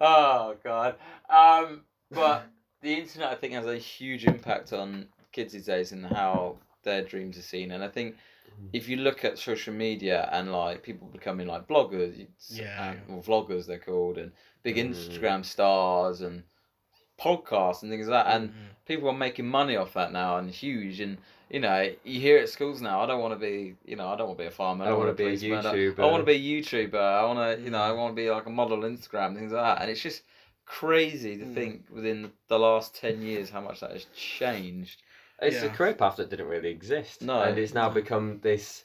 oh 0.00 0.56
god. 0.64 0.94
Um, 1.28 1.82
but 2.10 2.46
the 2.80 2.94
internet, 2.94 3.28
I 3.30 3.34
think, 3.34 3.54
has 3.54 3.66
a 3.66 3.76
huge 3.76 4.24
impact 4.24 4.72
on 4.72 5.06
kids 5.32 5.52
these 5.52 5.66
days 5.66 5.92
and 5.92 6.06
how 6.06 6.56
their 6.88 7.02
dreams 7.02 7.36
are 7.38 7.42
seen. 7.54 7.70
And 7.72 7.82
I 7.84 7.88
think 7.88 8.16
if 8.72 8.88
you 8.88 8.96
look 8.96 9.24
at 9.24 9.38
social 9.38 9.74
media 9.74 10.28
and 10.32 10.50
like 10.52 10.82
people 10.82 11.06
becoming 11.18 11.46
like 11.46 11.68
bloggers, 11.68 12.26
Yeah, 12.50 12.92
and- 12.92 13.00
or 13.10 13.22
vloggers 13.22 13.66
they're 13.66 13.78
called, 13.90 14.16
and 14.18 14.32
big 14.62 14.76
Mm. 14.76 14.88
Instagram 14.88 15.44
stars 15.44 16.20
and 16.22 16.42
podcasts 17.18 17.82
and 17.82 17.90
things 17.90 18.08
like 18.08 18.24
that, 18.24 18.34
and 18.36 18.50
Mhm. 18.50 18.54
people 18.86 19.08
are 19.08 19.12
making 19.26 19.46
money 19.46 19.76
off 19.76 19.94
that 19.94 20.12
now 20.12 20.38
and 20.38 20.50
huge 20.50 21.00
and. 21.00 21.18
You 21.50 21.60
know, 21.60 21.90
you 22.04 22.20
hear 22.20 22.36
at 22.40 22.50
schools 22.50 22.82
now. 22.82 23.00
I 23.00 23.06
don't 23.06 23.22
want 23.22 23.32
to 23.32 23.38
be, 23.40 23.74
you 23.90 23.96
know, 23.96 24.08
I 24.08 24.16
don't 24.16 24.26
want 24.28 24.38
to 24.38 24.44
be 24.44 24.48
a 24.48 24.50
farmer. 24.50 24.84
I 24.84 24.88
don't 24.88 24.98
wanna 24.98 25.12
wanna 25.12 25.16
be 25.16 25.24
a 25.24 25.26
policeman, 25.28 25.64
I- 25.66 25.74
YouTuber. 25.74 25.98
I 25.98 26.10
want 26.12 26.20
to 26.20 26.26
be 26.26 26.32
a 26.34 26.60
YouTuber. 26.60 26.94
I 27.20 27.24
want 27.24 27.38
to, 27.58 27.64
you 27.64 27.70
know, 27.70 27.78
I 27.80 27.92
want 27.92 28.14
to 28.14 28.22
be 28.22 28.30
like 28.30 28.44
a 28.44 28.50
model 28.50 28.84
on 28.84 28.94
Instagram, 28.94 29.34
things 29.34 29.52
like 29.52 29.62
that. 29.64 29.80
And 29.80 29.90
it's 29.90 30.02
just 30.02 30.24
crazy 30.66 31.38
to 31.38 31.46
Mm. 31.46 31.54
think 31.54 31.72
within 31.90 32.32
the 32.48 32.58
last 32.58 32.94
10 32.96 33.22
years 33.22 33.48
how 33.48 33.62
much 33.62 33.80
that 33.80 33.92
has 33.92 34.04
changed. 34.14 35.02
It's 35.40 35.62
a 35.62 35.68
career 35.68 35.94
path 35.94 36.16
that 36.16 36.30
didn't 36.30 36.48
really 36.48 36.70
exist. 36.70 37.22
No. 37.22 37.42
And 37.42 37.58
it's 37.58 37.74
now 37.74 37.88
become 37.88 38.40
this. 38.40 38.84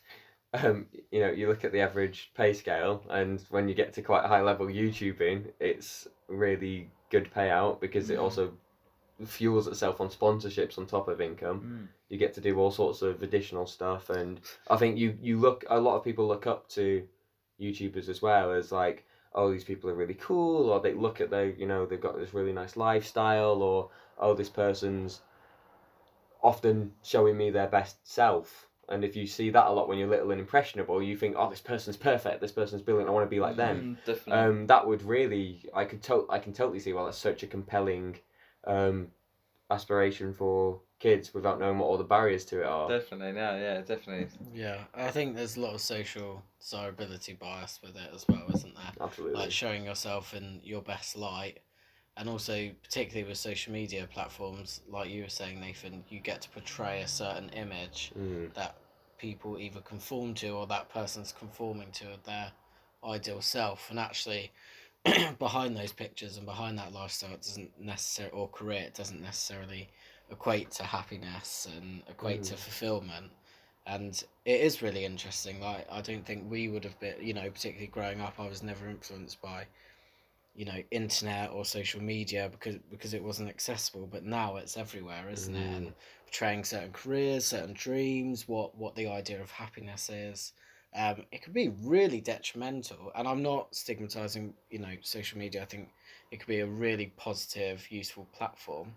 Um, 0.54 0.86
you 1.12 1.20
know, 1.22 1.32
you 1.32 1.48
look 1.48 1.66
at 1.66 1.72
the 1.72 1.82
average 1.82 2.32
pay 2.36 2.54
scale, 2.54 3.04
and 3.10 3.44
when 3.50 3.68
you 3.68 3.74
get 3.74 3.92
to 3.94 4.04
quite 4.04 4.24
high 4.26 4.42
level 4.42 4.68
YouTubing, 4.68 5.46
it's 5.60 6.08
really 6.28 6.92
good 7.10 7.32
payout 7.34 7.80
because 7.82 8.12
it 8.12 8.20
Mm. 8.20 8.22
also 8.22 8.54
fuels 9.26 9.68
itself 9.68 10.00
on 10.00 10.10
sponsorships 10.10 10.78
on 10.78 10.86
top 10.86 11.08
of 11.08 11.22
income. 11.22 11.90
You 12.10 12.18
get 12.20 12.34
to 12.36 12.42
do 12.42 12.60
all 12.60 12.70
sorts 12.70 13.02
of 13.02 13.24
additional 13.24 13.66
stuff, 13.66 14.12
and 14.12 14.40
I 14.70 14.76
think 14.78 14.98
you 14.98 15.18
you 15.22 15.40
look 15.40 15.66
a 15.70 15.80
lot 15.80 15.96
of 15.96 16.04
people 16.04 16.28
look 16.28 16.46
up 16.46 16.70
to 16.70 17.08
YouTubers 17.60 18.08
as 18.10 18.22
well 18.22 18.52
as 18.52 18.72
like, 18.72 19.06
oh, 19.34 19.52
these 19.52 19.64
people 19.64 19.90
are 19.90 19.96
really 19.96 20.14
cool, 20.16 20.70
or 20.70 20.80
they 20.80 20.94
look 20.94 21.20
at 21.20 21.32
their, 21.32 21.50
you 21.50 21.66
know, 21.66 21.86
they've 21.88 22.00
got 22.00 22.18
this 22.20 22.34
really 22.34 22.54
nice 22.54 22.78
lifestyle, 22.78 23.64
or 23.64 23.90
oh, 24.20 24.36
this 24.36 24.50
person's 24.50 25.22
often 26.44 26.92
showing 27.04 27.38
me 27.38 27.50
their 27.50 27.68
best 27.68 27.98
self. 28.08 28.68
And 28.90 29.06
if 29.06 29.16
you 29.16 29.26
see 29.26 29.50
that 29.52 29.68
a 29.68 29.72
lot 29.72 29.88
when 29.88 29.98
you're 29.98 30.10
little 30.10 30.32
and 30.32 30.42
impressionable, 30.42 31.02
you 31.02 31.16
think, 31.16 31.36
oh, 31.38 31.50
this 31.50 31.62
person's 31.62 31.96
perfect, 31.96 32.42
this 32.42 32.52
person's 32.52 32.82
brilliant, 32.82 33.10
I 33.10 33.14
want 33.14 33.26
to 33.26 33.30
be 33.30 33.40
like 33.40 33.56
them. 33.56 33.98
Mm, 33.98 34.06
definitely. 34.06 34.34
Um, 34.34 34.68
that 34.68 34.86
would 34.86 35.02
really, 35.04 35.66
I 35.74 35.86
could 35.86 36.04
to- 36.04 36.28
I 36.30 36.40
can 36.40 36.52
totally 36.54 36.80
see 36.80 36.92
why 36.92 37.06
that's 37.06 37.18
such 37.18 37.44
a 37.44 37.48
compelling 37.48 38.20
um, 38.66 39.08
aspiration 39.72 40.34
for 40.34 40.82
kids 41.00 41.34
without 41.34 41.60
knowing 41.60 41.78
what 41.78 41.86
all 41.88 41.98
the 41.98 42.04
barriers 42.04 42.46
to 42.46 42.62
it 42.62 42.66
are. 42.66 42.90
definitely, 42.90 43.40
yeah, 43.40 43.58
yeah, 43.58 43.82
definitely. 43.82 44.28
Yeah, 44.54 44.80
I 44.94 45.12
think 45.12 45.36
there's 45.36 45.58
a 45.58 45.62
lot 45.62 45.74
of 45.74 45.82
social 45.82 46.44
desirability 46.60 47.34
bias 47.34 47.80
with 47.82 47.96
it 47.96 48.10
as 48.14 48.26
well, 48.28 48.46
isn't 48.54 48.76
there? 48.76 48.94
Absolutely. 49.02 49.40
Like 49.40 49.52
showing 49.52 49.86
yourself 49.86 50.34
in 50.34 50.60
your 50.64 50.82
best 50.82 51.16
light, 51.18 51.60
and 52.18 52.30
also 52.30 52.72
particularly 52.84 53.28
with 53.28 53.38
social 53.38 53.74
media 53.74 54.08
platforms, 54.12 54.82
like 54.90 55.10
you 55.10 55.24
were 55.24 55.30
saying, 55.30 55.60
Nathan, 55.60 56.04
you 56.10 56.20
get 56.20 56.42
to 56.42 56.50
portray 56.50 57.02
a 57.02 57.08
certain 57.08 57.50
image 57.50 58.12
Mm. 58.18 58.54
that 58.54 58.76
people 59.18 59.58
either 59.58 59.82
conform 59.82 60.34
to 60.36 60.50
or 60.50 60.68
that 60.68 60.90
person's 60.90 61.32
conforming 61.32 61.92
to 61.94 62.06
their 62.26 62.52
ideal 63.04 63.42
self, 63.42 63.90
and 63.90 64.00
actually. 64.00 64.52
behind 65.38 65.76
those 65.76 65.92
pictures 65.92 66.38
and 66.38 66.46
behind 66.46 66.78
that 66.78 66.94
lifestyle, 66.94 67.34
it 67.34 67.42
doesn't 67.42 67.72
necessarily 67.78 68.34
or 68.34 68.48
career, 68.48 68.84
it 68.84 68.94
doesn't 68.94 69.22
necessarily 69.22 69.90
equate 70.32 70.72
to 70.72 70.84
happiness 70.84 71.68
and 71.76 72.02
equate 72.10 72.44
to 72.44 72.54
Mm. 72.54 72.58
fulfillment 72.60 73.32
and 73.86 74.24
it 74.46 74.62
is 74.62 74.82
really 74.82 75.04
interesting 75.06 75.60
like 75.60 75.86
i 75.92 76.02
don't 76.02 76.26
think 76.26 76.50
we 76.50 76.70
would 76.70 76.84
have 76.84 76.98
been 77.00 77.16
you 77.22 77.34
know 77.34 77.50
particularly 77.50 77.88
growing 77.88 78.22
up 78.22 78.36
i 78.40 78.48
was 78.48 78.64
never 78.64 78.88
influenced 78.90 79.42
by 79.42 79.66
you 80.56 80.66
know 80.66 80.82
internet 80.92 81.52
or 81.52 81.66
social 81.66 82.02
media 82.02 82.50
because 82.52 82.78
because 82.92 83.14
it 83.14 83.24
wasn't 83.24 83.50
accessible 83.50 84.08
but 84.08 84.24
now 84.24 84.56
it's 84.58 84.78
everywhere 84.78 85.30
isn't 85.30 85.56
it 85.56 85.70
Mm. 85.72 85.78
and 85.78 85.94
portraying 86.26 86.64
certain 86.64 86.92
careers 86.92 87.46
certain 87.46 87.74
dreams 87.74 88.48
what 88.48 88.76
what 88.78 88.96
the 88.96 89.08
idea 89.08 89.42
of 89.42 89.52
happiness 89.52 90.10
is 90.10 90.54
um, 90.96 91.24
it 91.32 91.42
could 91.42 91.54
be 91.54 91.70
really 91.82 92.22
detrimental 92.22 93.12
and 93.16 93.28
i'm 93.28 93.42
not 93.42 93.74
stigmatizing 93.76 94.54
you 94.70 94.80
know 94.80 94.96
social 95.02 95.40
media 95.40 95.62
i 95.62 95.66
think 95.66 95.90
it 96.32 96.38
could 96.40 96.48
be 96.48 96.60
a 96.60 96.68
really 96.68 97.08
positive 97.18 97.86
useful 97.92 98.26
platform 98.34 98.96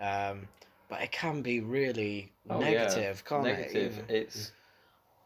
um, 0.00 0.48
but 0.88 1.00
it 1.02 1.12
can 1.12 1.42
be 1.42 1.60
really 1.60 2.32
Oh, 2.50 2.60
yeah. 2.60 2.68
negative 2.68 3.24
can't 3.24 3.44
Negative. 3.44 3.98
it 3.98 4.10
you? 4.10 4.16
It's, 4.16 4.52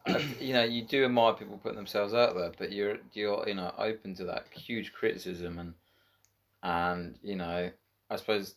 you 0.40 0.53
know, 0.53 0.64
you 0.64 0.83
do 0.83 1.05
admire 1.05 1.33
people 1.35 1.59
putting 1.59 1.77
themselves 1.77 2.14
out 2.14 2.35
there, 2.35 2.53
but 2.59 2.73
you're 2.73 2.99
you're 3.12 3.49
you 3.49 3.55
know 3.55 3.73
open 3.79 4.14
to 4.17 4.25
that 4.25 4.47
huge 4.53 4.93
criticism 4.93 5.59
and 5.59 5.75
and 6.62 7.19
you 7.23 7.37
know, 7.37 7.71
I 8.11 8.17
suppose 8.17 8.57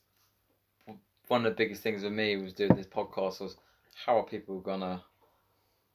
one 1.27 1.45
of 1.45 1.51
the 1.51 1.57
biggest 1.57 1.83
things 1.83 2.03
for 2.03 2.09
me 2.09 2.37
was 2.37 2.53
doing 2.53 2.75
this 2.75 2.87
podcast 2.87 3.41
was 3.41 3.57
how 4.05 4.17
are 4.19 4.23
people 4.23 4.59
gonna 4.59 5.03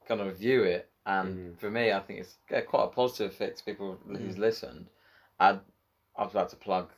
gonna 0.07 0.31
view 0.31 0.63
it 0.63 0.89
and 1.05 1.55
Mm. 1.55 1.59
for 1.59 1.69
me 1.71 1.91
I 1.91 1.99
think 1.99 2.19
it's 2.19 2.37
quite 2.67 2.83
a 2.83 2.87
positive 2.87 3.31
effect 3.31 3.59
to 3.59 3.63
people 3.65 3.97
who's 4.07 4.35
Mm. 4.35 4.39
listened 4.39 4.89
and 5.39 5.59
I 6.15 6.23
was 6.23 6.31
about 6.31 6.49
to 6.49 6.55
plug 6.55 6.91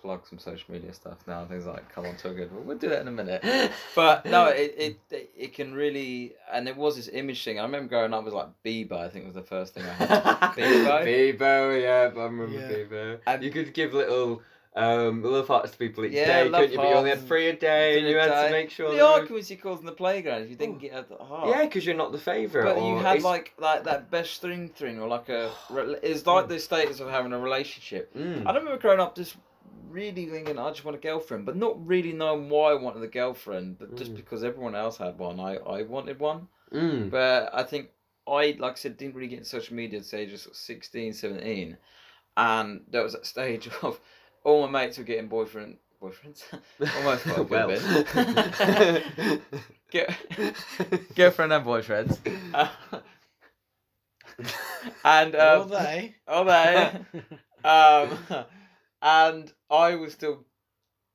plug 0.00 0.26
some 0.28 0.38
social 0.38 0.72
media 0.72 0.92
stuff 0.94 1.18
now. 1.26 1.44
Things 1.44 1.66
like 1.66 1.88
come 1.92 2.06
on 2.06 2.16
to 2.16 2.30
a 2.30 2.34
good. 2.34 2.50
We'll 2.66 2.78
do 2.78 2.88
that 2.88 3.00
in 3.02 3.08
a 3.08 3.12
minute. 3.12 3.42
But 3.94 4.26
no, 4.26 4.46
it, 4.48 4.74
it 4.78 5.00
it 5.10 5.30
it 5.36 5.54
can 5.54 5.74
really, 5.74 6.34
and 6.52 6.68
it 6.68 6.76
was 6.76 6.96
this 6.96 7.08
image 7.12 7.42
thing. 7.44 7.58
I 7.58 7.62
remember 7.62 7.88
growing 7.88 8.14
up 8.14 8.24
was 8.24 8.34
like 8.34 8.48
Bieber. 8.64 8.92
I 8.98 9.08
think 9.08 9.26
was 9.26 9.34
the 9.34 9.42
first 9.42 9.74
thing 9.74 9.84
I 9.84 9.92
had. 9.92 10.08
Bebo? 10.54 11.36
Bebo, 11.38 11.82
yeah, 11.82 12.10
I 12.20 12.24
remember 12.24 12.48
Yeah. 12.48 12.68
Bebo. 12.68 13.18
And- 13.26 13.42
you 13.42 13.50
could 13.50 13.74
give 13.74 13.92
little 13.94 14.42
um 14.76 15.24
love 15.24 15.48
hearts 15.48 15.72
to 15.72 15.78
people 15.78 16.04
each 16.04 16.12
Yeah, 16.12 16.44
day, 16.44 16.50
couldn't 16.50 16.70
you? 16.72 16.76
But 16.76 16.88
you 16.90 16.94
only 16.94 17.10
had 17.10 17.26
three 17.26 17.48
a 17.48 17.56
day, 17.56 17.98
and 17.98 18.06
you 18.06 18.16
had 18.16 18.46
to 18.46 18.50
make 18.52 18.70
sure. 18.70 18.90
the 18.90 18.96
they 18.96 19.02
were- 19.02 19.08
arguments 19.08 19.50
you 19.50 19.56
caused 19.56 19.80
in 19.80 19.86
the 19.86 19.92
playground 19.92 20.42
if 20.42 20.50
you 20.50 20.56
didn't 20.56 20.76
Oh. 20.76 20.78
get 20.78 20.92
at 20.92 21.08
the 21.08 21.16
heart. 21.16 21.48
Yeah, 21.48 21.64
because 21.64 21.84
you're 21.84 21.96
not 21.96 22.12
the 22.12 22.18
favourite. 22.18 22.74
But 22.74 22.84
you 22.84 22.96
had 22.98 23.16
it's- 23.16 23.24
like 23.24 23.54
like 23.58 23.82
that 23.84 24.10
best 24.12 24.34
string 24.34 24.68
thing 24.68 25.00
or 25.00 25.08
like 25.08 25.28
a 25.28 25.50
re- 25.70 25.96
it's 26.02 26.24
like 26.26 26.46
the 26.48 26.60
status 26.60 27.00
of 27.00 27.08
having 27.08 27.32
a 27.32 27.38
relationship. 27.40 28.14
Mm. 28.14 28.42
I 28.42 28.52
don't 28.52 28.62
remember 28.62 28.78
growing 28.80 29.00
up 29.00 29.16
just 29.16 29.34
really 29.90 30.26
thinking 30.26 30.58
I 30.58 30.70
just 30.70 30.84
want 30.84 30.96
a 30.96 31.00
girlfriend, 31.00 31.46
but 31.46 31.56
not 31.56 31.84
really 31.86 32.12
knowing 32.12 32.48
why 32.48 32.72
I 32.72 32.74
wanted 32.74 33.02
a 33.02 33.06
girlfriend, 33.08 33.78
but 33.78 33.96
just 33.96 34.12
Mm. 34.12 34.16
because 34.16 34.44
everyone 34.44 34.74
else 34.74 34.96
had 34.98 35.18
one, 35.18 35.40
I, 35.40 35.56
I 35.56 35.82
wanted 35.82 36.18
one. 36.20 36.48
Mm. 36.72 37.10
But 37.10 37.50
I 37.54 37.62
think 37.62 37.90
I, 38.26 38.56
like 38.58 38.72
I 38.72 38.76
said, 38.76 38.96
didn't 38.98 39.14
really 39.14 39.28
get 39.28 39.38
into 39.38 39.48
social 39.48 39.74
media 39.74 39.98
until 40.00 40.18
age 40.20 40.32
of 40.32 40.40
16, 40.40 41.12
17. 41.14 41.76
And 42.36 42.84
there 42.90 43.02
was 43.02 43.12
that 43.14 43.26
stage 43.26 43.68
of 43.82 43.98
all 44.44 44.66
my 44.68 44.84
mates 44.84 44.98
were 44.98 45.04
getting 45.04 45.28
boyfriend 45.28 45.78
boyfriends. 46.02 46.42
Almost 46.96 47.24
got 47.26 47.38
a 47.38 47.42
well. 47.42 47.70
Get, 49.90 50.14
girlfriend 51.16 51.52
and 51.52 51.64
boyfriends. 51.66 52.18
Uh, 52.54 52.68
and 55.04 55.34
All 55.34 55.62
um, 55.62 55.68
they. 55.70 56.14
are 56.28 56.44
they? 56.44 56.92
Um, 57.68 58.44
and 59.02 59.52
I 59.70 59.94
was 59.94 60.12
still 60.12 60.44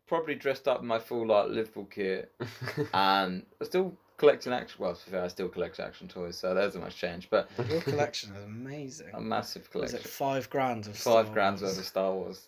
probably 0.07 0.35
dressed 0.35 0.67
up 0.67 0.81
in 0.81 0.87
my 0.87 0.99
full 0.99 1.27
like 1.27 1.49
Liverpool 1.49 1.85
kit, 1.85 2.31
and 2.93 3.43
I 3.43 3.55
was 3.59 3.67
still 3.69 3.93
collecting 4.17 4.53
action. 4.53 4.77
Well, 4.79 4.95
to 4.95 5.05
be 5.05 5.11
fair, 5.11 5.23
I 5.23 5.27
still 5.27 5.49
collect 5.49 5.79
action 5.79 6.07
toys, 6.07 6.37
so 6.37 6.53
there's 6.53 6.75
not 6.75 6.83
much 6.83 6.95
change. 6.95 7.29
But 7.29 7.49
Your 7.69 7.81
collection 7.81 8.35
is 8.35 8.43
amazing. 8.43 9.07
a 9.13 9.21
massive 9.21 9.69
collection, 9.71 9.97
it 9.97 10.07
five 10.07 10.49
grand 10.49 10.87
of 10.87 10.93
five 10.97 11.25
Star 11.25 11.33
grand's 11.33 11.61
Wars? 11.61 11.73
worth 11.73 11.79
of 11.79 11.85
Star 11.87 12.13
Wars 12.13 12.47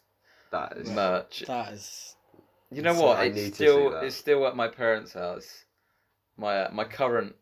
that 0.51 0.77
is 0.77 0.89
merch. 0.89 1.43
That 1.47 1.73
is. 1.73 2.15
You 2.71 2.81
know 2.81 2.99
what? 2.99 3.25
It's 3.27 3.55
still 3.55 3.95
it's 3.97 4.15
still 4.15 4.47
at 4.47 4.55
my 4.55 4.67
parents' 4.67 5.13
house. 5.13 5.65
My 6.37 6.63
uh, 6.63 6.71
my 6.71 6.83
current 6.83 7.35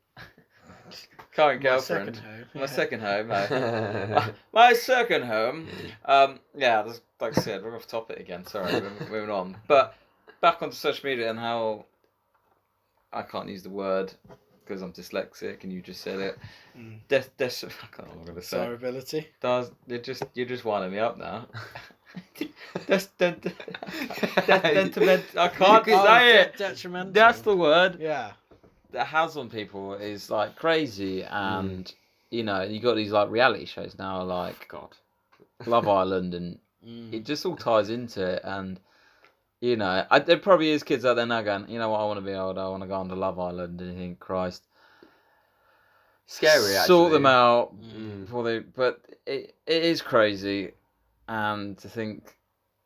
current 1.35 1.61
My 1.63 1.69
girlfriend. 1.69 2.15
second 2.15 2.23
home. 2.25 2.45
My 2.55 2.65
second 2.65 2.99
home. 3.01 3.31
uh, 3.31 4.27
my 4.53 4.73
second 4.73 5.23
home. 5.23 5.67
Um, 6.05 6.39
yeah, 6.55 6.81
that's, 6.83 7.01
like 7.19 7.37
I 7.37 7.41
said, 7.41 7.63
we're 7.63 7.75
off 7.75 7.87
topic 7.87 8.19
again. 8.19 8.45
Sorry, 8.45 8.71
we're 8.73 8.89
moving 9.09 9.29
on. 9.29 9.57
But 9.67 9.95
back 10.41 10.61
onto 10.61 10.75
social 10.75 11.09
media 11.09 11.29
and 11.29 11.39
how 11.39 11.85
I 13.11 13.21
can't 13.23 13.49
use 13.49 13.63
the 13.63 13.69
word 13.69 14.13
because 14.65 14.81
I'm 14.81 14.93
dyslexic, 14.93 15.63
and 15.63 15.73
you 15.73 15.81
just 15.81 16.01
said 16.01 16.19
it. 16.19 16.37
Mm. 16.77 16.99
Des, 17.09 17.23
des, 17.37 17.45
I 17.65 17.95
can't 17.95 18.07
know 18.07 18.13
what 18.15 18.19
I'm 18.21 18.25
gonna 18.25 18.41
say. 18.41 18.57
Desirability. 18.57 19.27
Does 19.41 19.71
you're 19.87 19.99
just 19.99 20.23
you're 20.35 20.45
just 20.47 20.63
winding 20.65 20.91
me 20.91 20.99
up 20.99 21.17
now. 21.17 21.47
Des, 22.35 22.47
des, 23.17 23.31
des, 23.31 23.51
detriment- 24.45 25.37
I 25.37 25.47
can't 25.47 25.87
You 25.87 25.93
say 25.95 26.33
de- 26.33 26.39
it. 26.41 26.57
Detrimental. 26.57 27.11
That's 27.13 27.41
the 27.41 27.55
word 27.55 27.97
Yeah. 27.99 28.31
That 28.93 29.07
has 29.07 29.35
on 29.37 29.49
people 29.49 29.93
is 29.95 30.29
like 30.29 30.55
crazy, 30.55 31.21
Mm. 31.23 31.29
and 31.31 31.93
you 32.31 32.43
know 32.43 32.61
you 32.63 32.79
got 32.79 32.95
these 32.95 33.11
like 33.11 33.29
reality 33.29 33.65
shows 33.65 33.95
now, 33.99 34.23
like 34.23 34.67
God. 34.69 34.95
Love 35.65 35.87
Island, 35.87 36.33
and 36.33 36.59
Mm. 36.85 37.13
it 37.13 37.25
just 37.25 37.45
all 37.45 37.55
ties 37.55 37.89
into 37.89 38.23
it. 38.25 38.41
And 38.43 38.79
you 39.61 39.75
know, 39.77 40.05
I, 40.09 40.19
there 40.19 40.37
probably 40.37 40.71
is 40.71 40.83
kids 40.83 41.05
out 41.05 41.13
there 41.15 41.25
now 41.25 41.41
going, 41.41 41.69
you 41.69 41.79
know 41.79 41.89
what, 41.89 41.99
I 42.01 42.05
want 42.05 42.17
to 42.17 42.25
be 42.25 42.33
old, 42.33 42.57
I 42.57 42.67
want 42.67 42.83
to 42.83 42.87
go 42.87 42.95
on 42.95 43.07
to 43.09 43.15
Love 43.15 43.39
Island, 43.39 43.79
and 43.79 43.93
you 43.93 43.97
think, 43.97 44.19
Christ, 44.19 44.63
Scary, 46.25 46.75
actually. 46.75 46.87
sort 46.87 47.11
them 47.13 47.25
out 47.25 47.75
Mm. 47.79 48.21
before 48.25 48.43
they. 48.43 48.59
But 48.59 49.01
it 49.25 49.55
it 49.65 49.83
is 49.83 50.01
crazy, 50.01 50.71
and 51.27 51.77
to 51.79 51.89
think. 51.89 52.35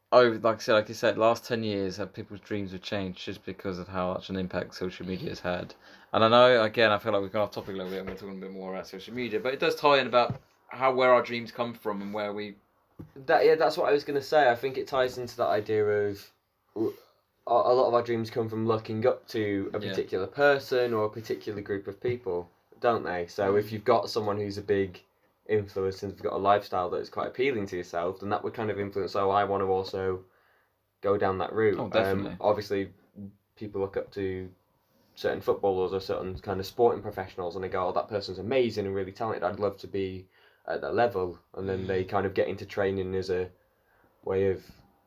Over, 0.10 0.40
like 0.40 0.56
I 0.56 0.60
said, 0.60 0.74
like 0.74 0.88
you 0.88 0.96
said, 0.96 1.18
last 1.18 1.44
ten 1.46 1.64
years, 1.66 1.98
how 1.98 2.06
people's 2.06 2.40
dreams 2.40 2.72
have 2.72 2.82
changed 2.82 3.20
just 3.26 3.44
because 3.46 3.78
of 3.78 3.90
how 3.90 4.14
much 4.14 4.30
an 4.30 4.38
impact 4.38 4.74
social 4.74 5.06
media 5.06 5.28
has 5.28 5.42
had. 5.42 5.74
And 6.14 6.24
I 6.24 6.30
know, 6.30 6.64
again, 6.64 6.92
I 6.92 6.98
feel 6.98 7.12
like 7.12 7.22
we've 7.22 7.32
gone 7.32 7.44
off 7.44 7.52
topic 7.52 7.76
a 7.76 7.78
little 7.78 7.92
bit, 7.92 8.00
and 8.00 8.10
we're 8.10 8.16
talking 8.16 8.38
a 8.38 8.42
bit 8.42 8.52
more 8.52 8.74
about 8.74 8.88
social 8.88 9.14
media, 9.14 9.40
but 9.40 9.54
it 9.54 9.60
does 9.60 9.76
tie 9.76 10.00
in 10.00 10.08
about 10.08 10.40
how 10.70 10.94
where 10.94 11.14
our 11.14 11.22
dreams 11.22 11.52
come 11.52 11.74
from 11.74 12.02
and 12.02 12.14
where 12.14 12.34
we 12.34 12.56
That 13.26 13.46
yeah, 13.46 13.56
that's 13.56 13.78
what 13.78 13.90
I 13.90 13.92
was 13.94 14.04
gonna 14.04 14.22
say. 14.22 14.50
I 14.50 14.56
think 14.56 14.78
it 14.78 14.88
ties 14.88 15.18
into 15.18 15.38
that 15.38 15.48
idea 15.48 15.86
of 15.86 16.32
a 16.76 17.52
lot 17.52 17.88
of 17.88 17.94
our 17.94 18.04
dreams 18.04 18.30
come 18.30 18.50
from 18.50 18.68
looking 18.68 19.06
up 19.06 19.28
to 19.30 19.70
a 19.74 19.80
Yeah. 19.80 19.90
particular 19.90 20.28
person 20.28 20.94
or 20.94 21.06
a 21.06 21.10
particular 21.10 21.62
group 21.62 21.88
of 21.88 22.02
people, 22.02 22.50
don't 22.82 23.04
they? 23.04 23.28
So 23.28 23.56
if 23.56 23.72
you've 23.72 23.86
got 23.86 24.10
someone 24.10 24.38
who's 24.38 24.58
a 24.58 24.62
big 24.62 25.02
influence 25.48 26.04
and 26.04 26.12
you've 26.12 26.24
got 26.24 26.34
a 26.34 26.38
lifestyle 26.38 26.90
that's 26.90 27.10
quite 27.10 27.28
appealing 27.28 27.66
to 27.68 27.78
yourself, 27.78 28.20
then 28.20 28.30
that 28.30 28.44
would 28.44 28.54
kind 28.54 28.70
of 28.70 28.80
influence. 28.80 29.16
Oh, 29.16 29.30
I 29.30 29.46
want 29.46 29.62
to 29.62 29.68
also 29.68 30.26
go 31.02 31.18
down 31.18 31.38
that 31.38 31.54
route. 31.54 31.80
Oh, 31.80 31.88
definitely. 31.90 32.32
Um, 32.32 32.38
obviously, 32.42 32.90
people 33.56 33.80
look 33.80 33.96
up 33.96 34.12
to 34.12 34.50
certain 35.18 35.42
footballers 35.42 35.94
or 35.94 36.00
certain 36.00 36.40
kind 36.40 36.62
of 36.62 36.66
sporting 36.66 37.04
professionals, 37.04 37.56
and 37.56 37.66
they 37.66 37.70
go, 37.70 37.88
"Oh, 37.90 37.92
that 37.94 38.08
person's 38.10 38.40
amazing 38.40 38.86
and 38.88 38.96
really 38.96 39.12
talented. 39.12 39.44
I'd 39.44 39.60
love 39.60 39.78
to 39.80 39.88
be 39.88 40.30
at 40.68 40.82
that 40.82 40.96
level." 40.96 41.40
And 41.56 41.70
then 41.70 41.88
they 41.88 42.06
kind 42.06 42.26
of 42.26 42.34
get 42.34 42.48
into 42.48 42.66
training 42.66 43.16
as 43.16 43.30
a 43.30 43.50
way 44.24 44.50
of 44.52 44.64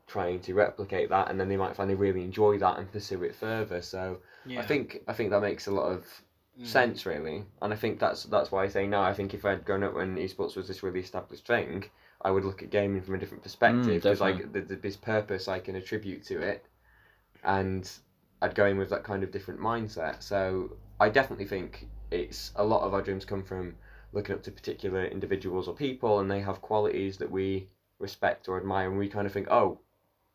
trying 0.08 0.40
to 0.40 0.54
replicate 0.54 1.08
that, 1.10 1.30
and 1.30 1.38
then 1.40 1.48
they 1.48 1.56
might 1.56 1.76
find 1.76 1.88
they 1.88 1.94
really 1.94 2.24
enjoy 2.24 2.58
that 2.58 2.78
and 2.78 2.90
pursue 2.92 3.22
it 3.22 3.36
further. 3.36 3.80
So 3.82 4.20
Yeah. 4.44 4.60
I 4.60 4.62
think 4.64 5.02
I 5.08 5.12
think 5.12 5.30
that 5.30 5.40
makes 5.42 5.68
a 5.68 5.72
lot 5.72 5.92
of 5.92 6.22
Mm. 6.58 6.66
sense 6.66 7.06
really, 7.06 7.44
and 7.62 7.72
I 7.72 7.76
think 7.76 8.00
that's 8.00 8.24
that's 8.24 8.50
why 8.52 8.64
I 8.64 8.68
say 8.68 8.86
now. 8.86 9.02
I 9.02 9.14
think 9.14 9.34
if 9.34 9.44
I'd 9.44 9.64
grown 9.64 9.84
up 9.84 9.94
when 9.94 10.16
esports 10.16 10.56
was 10.56 10.68
this 10.68 10.82
really 10.82 11.00
established 11.00 11.46
thing, 11.46 11.84
I 12.22 12.30
would 12.32 12.44
look 12.44 12.62
at 12.62 12.70
gaming 12.70 13.02
from 13.02 13.14
a 13.14 13.18
different 13.18 13.42
perspective 13.44 14.02
because 14.02 14.20
like 14.20 14.38
definitely. 14.38 14.52
the, 14.52 14.60
the, 14.62 14.76
this 14.76 14.96
purpose 14.96 15.48
I 15.48 15.60
can 15.60 15.76
attribute 15.76 16.24
to 16.24 16.40
it, 16.42 16.66
and 17.44 17.90
I'd 18.42 18.54
go 18.54 18.66
in 18.66 18.78
with 18.78 18.90
that 18.90 19.04
kind 19.04 19.22
of 19.22 19.30
different 19.30 19.60
mindset. 19.60 20.22
So 20.22 20.76
I 20.98 21.08
definitely 21.08 21.46
think 21.46 21.88
it's 22.10 22.52
a 22.56 22.64
lot 22.64 22.82
of 22.82 22.94
our 22.94 23.02
dreams 23.02 23.24
come 23.24 23.42
from 23.42 23.74
looking 24.12 24.34
up 24.34 24.42
to 24.42 24.50
particular 24.50 25.04
individuals 25.04 25.68
or 25.68 25.74
people, 25.74 26.20
and 26.20 26.30
they 26.30 26.40
have 26.40 26.60
qualities 26.60 27.16
that 27.18 27.30
we 27.30 27.68
respect 27.98 28.48
or 28.48 28.58
admire, 28.58 28.88
and 28.88 28.98
we 28.98 29.08
kind 29.08 29.26
of 29.26 29.32
think, 29.32 29.48
oh, 29.50 29.78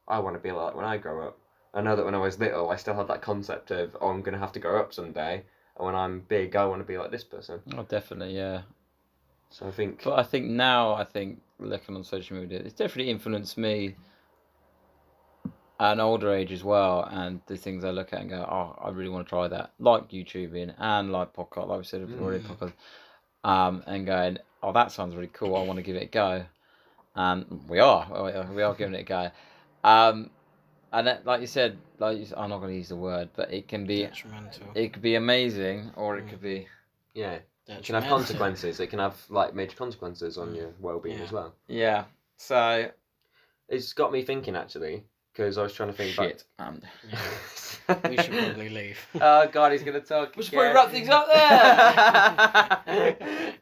I 0.07 0.19
want 0.19 0.35
to 0.35 0.39
be 0.39 0.51
like 0.51 0.75
when 0.75 0.85
I 0.85 0.97
grow 0.97 1.27
up. 1.27 1.39
I 1.73 1.81
know 1.81 1.95
that 1.95 2.05
when 2.05 2.15
I 2.15 2.19
was 2.19 2.39
little, 2.39 2.69
I 2.69 2.77
still 2.77 2.95
had 2.95 3.07
that 3.07 3.21
concept 3.21 3.71
of, 3.71 3.97
oh, 3.99 4.09
I'm 4.09 4.21
going 4.21 4.33
to 4.33 4.39
have 4.39 4.53
to 4.53 4.59
grow 4.59 4.79
up 4.79 4.93
someday. 4.93 5.43
And 5.77 5.85
when 5.85 5.95
I'm 5.95 6.21
big, 6.21 6.55
I 6.55 6.65
want 6.65 6.79
to 6.79 6.85
be 6.85 6.97
like 6.97 7.11
this 7.11 7.23
person. 7.23 7.59
Oh, 7.75 7.83
definitely, 7.83 8.35
yeah. 8.35 8.61
So 9.49 9.67
I 9.67 9.71
think, 9.71 10.03
But 10.03 10.17
I 10.17 10.23
think 10.23 10.45
now, 10.45 10.93
I 10.93 11.03
think 11.03 11.41
looking 11.59 11.95
on 11.95 12.03
social 12.03 12.37
media, 12.37 12.59
it's 12.59 12.73
definitely 12.73 13.11
influenced 13.11 13.57
me 13.57 13.95
an 15.79 15.99
older 15.99 16.33
age 16.33 16.51
as 16.51 16.63
well. 16.63 17.03
And 17.11 17.41
the 17.47 17.57
things 17.57 17.83
I 17.83 17.91
look 17.91 18.13
at 18.13 18.21
and 18.21 18.29
go, 18.29 18.37
oh, 18.49 18.79
I 18.83 18.89
really 18.91 19.09
want 19.09 19.25
to 19.27 19.29
try 19.29 19.47
that, 19.47 19.71
like 19.79 20.09
YouTubing 20.09 20.73
and 20.77 21.11
like 21.11 21.33
podcast, 21.33 21.67
like 21.67 21.77
we 21.79 21.83
said 21.85 22.01
already, 22.21 22.43
Mm. 22.43 22.47
podcast. 22.57 22.73
Um, 23.43 23.83
and 23.85 24.05
going, 24.05 24.37
oh, 24.63 24.71
that 24.73 24.91
sounds 24.91 25.15
really 25.15 25.29
cool. 25.33 25.55
I 25.55 25.63
want 25.63 25.77
to 25.77 25.83
give 25.83 25.95
it 25.95 26.03
a 26.03 26.07
go. 26.07 26.45
And 27.15 27.61
we 27.69 27.79
are, 27.79 28.07
we 28.53 28.61
are- 28.63 28.73
giving 28.75 28.95
it 28.95 29.01
a 29.01 29.03
go. 29.03 29.31
Um, 29.83 30.29
and 30.91 31.07
that, 31.07 31.25
like 31.25 31.41
you 31.41 31.47
said, 31.47 31.77
like 31.99 32.17
you, 32.17 32.25
I'm 32.35 32.49
not 32.49 32.57
going 32.59 32.71
to 32.71 32.77
use 32.77 32.89
the 32.89 32.95
word, 32.95 33.29
but 33.35 33.53
it 33.53 33.67
can 33.67 33.85
be, 33.85 34.03
Detrimental. 34.03 34.67
it 34.75 34.93
could 34.93 35.01
be 35.01 35.15
amazing, 35.15 35.91
or 35.95 36.17
it 36.17 36.25
Mm. 36.25 36.29
could 36.29 36.41
be, 36.41 36.67
yeah, 37.13 37.39
it 37.67 37.83
can 37.83 37.95
have 37.95 38.05
consequences. 38.05 38.79
It 38.79 38.87
can 38.87 38.99
have 38.99 39.17
like 39.29 39.53
major 39.53 39.75
consequences 39.75 40.37
on 40.37 40.49
Mm. 40.49 40.55
your 40.55 40.73
well-being 40.79 41.17
Yeah. 41.17 41.23
as 41.25 41.31
well. 41.31 41.53
yeah. 41.67 42.05
So 42.37 42.89
It's 43.67 43.93
got 43.93 44.11
me 44.11 44.21
thinking 44.23 44.55
actually, 44.55 45.03
because 45.35 45.57
I 45.57 45.63
was 45.63 45.73
trying 45.73 45.89
to 45.89 45.95
think 45.95 46.13
shit. 46.15 46.43
Um, 46.59 46.81
Yeah. 47.87 48.09
We 48.09 48.17
should 48.17 48.31
probably 48.31 48.69
leave. 48.69 48.97
oh 49.21 49.47
God, 49.51 49.71
he's 49.73 49.83
gonna 49.83 49.99
talk. 49.99 50.35
We 50.35 50.43
should 50.43 50.53
again. 50.55 50.71
probably 50.73 50.81
wrap 50.81 50.91
things 50.91 51.09
up 51.09 51.27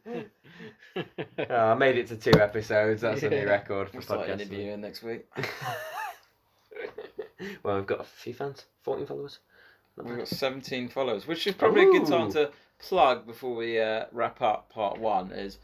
there. 0.06 0.24
Oh, 1.50 1.54
I 1.72 1.74
made 1.74 1.98
it 1.98 2.06
to 2.08 2.16
two 2.16 2.38
episodes. 2.40 3.02
That's 3.02 3.24
a 3.24 3.28
new 3.28 3.36
Yeah. 3.38 3.42
record 3.44 3.88
for 3.88 3.94
We'll 3.94 4.02
start 4.02 4.28
podcasting. 4.28 4.40
interviewing 4.40 4.80
next 4.80 5.02
week. 5.02 5.26
well, 7.64 7.76
I've 7.76 7.86
got 7.86 8.00
a 8.00 8.04
few 8.04 8.32
fans, 8.32 8.64
fourteen 8.82 9.06
followers. 9.06 9.40
Not 9.96 10.06
We've 10.06 10.14
bad. 10.16 10.20
got 10.20 10.28
17 10.28 10.88
followers, 10.88 11.26
which 11.26 11.46
is 11.48 11.54
probably 11.54 11.82
a 11.82 11.86
good 11.90 12.06
time 12.06 12.30
to 12.32 12.50
plug 12.78 13.26
before 13.26 13.54
we 13.56 13.80
uh, 13.80 14.04
wrap 14.12 14.40
up 14.40 14.70
part 14.70 14.98
one. 14.98 15.32
Is 15.32 15.58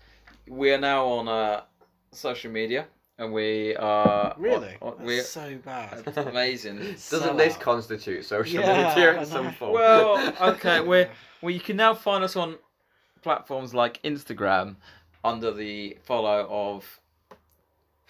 we 0.49 0.73
are 0.73 0.79
now 0.79 1.07
on 1.07 1.29
uh, 1.29 1.63
social 2.13 2.51
media 2.51 2.87
and 3.21 3.33
we 3.33 3.77
are 3.77 4.35
Really? 4.39 4.77
on- 4.83 4.95
on- 4.95 5.05
we're 5.05 5.23
so 5.23 5.57
bad. 5.65 6.03
it's 6.07 6.17
amazing. 6.17 6.79
Doesn't 7.11 7.37
this 7.37 7.55
Sellout. 7.57 7.61
constitute 7.61 8.25
social 8.25 8.61
Yeah, 8.61 8.89
media 8.89 9.19
in 9.21 9.27
some 9.27 9.53
form? 9.53 9.73
Well, 9.75 10.35
okay, 10.55 10.81
we're 10.81 11.09
well. 11.43 11.51
You 11.53 11.61
can 11.61 11.77
now 11.77 11.95
find 11.95 12.25
us 12.25 12.35
on 12.37 12.57
platforms 13.23 13.75
like 13.75 14.03
Instagram 14.03 14.77
under 15.23 15.53
the 15.53 15.97
follow 16.05 16.47
of 16.51 17.01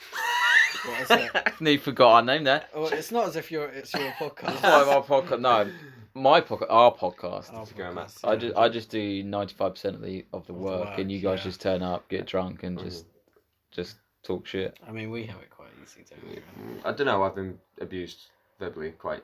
What 0.86 1.00
is 1.02 1.10
it? 1.10 1.52
You 1.60 1.78
forgot 1.78 2.12
our 2.14 2.22
name 2.22 2.44
there. 2.44 2.64
Well, 2.74 2.88
it's 2.88 3.10
not 3.12 3.26
as 3.28 3.36
if 3.36 3.50
you're 3.50 3.66
it's 3.68 3.92
your 3.92 4.12
podcast. 4.12 4.60
Oh, 4.62 4.90
our 4.90 5.02
podcast. 5.02 5.40
No, 5.40 5.70
my 6.14 6.40
podcast. 6.40 6.66
Our 6.70 6.94
podcast. 6.94 7.52
Our 7.52 7.66
Instagram 7.66 7.94
podcast, 7.96 8.20
I 8.24 8.32
yeah. 8.32 8.38
just 8.38 8.56
I 8.56 8.68
just 8.70 8.90
do 8.90 9.22
ninety 9.22 9.54
five 9.54 9.74
percent 9.74 9.96
of 9.96 10.02
the 10.02 10.24
of 10.32 10.46
the 10.46 10.52
Of 10.54 10.58
the 10.58 10.64
work, 10.64 10.88
work, 10.90 10.98
and 10.98 11.12
you 11.12 11.18
guys 11.20 11.40
yeah. 11.40 11.44
just 11.44 11.60
turn 11.60 11.82
up, 11.82 12.08
get 12.08 12.26
drunk, 12.26 12.62
and 12.62 12.78
Mhm. 12.78 12.84
just 12.84 13.04
just 13.72 13.96
talk 14.22 14.46
shit. 14.46 14.78
I 14.86 14.92
mean, 14.92 15.10
we 15.10 15.24
have 15.26 15.40
it 15.40 15.50
quite 15.50 15.68
easy, 15.82 16.04
don't 16.08 16.30
we? 16.30 16.82
I 16.84 16.92
don't 16.92 17.06
know. 17.06 17.22
I've 17.22 17.34
been 17.34 17.58
abused 17.80 18.30
verbally 18.58 18.90
quite 18.92 19.22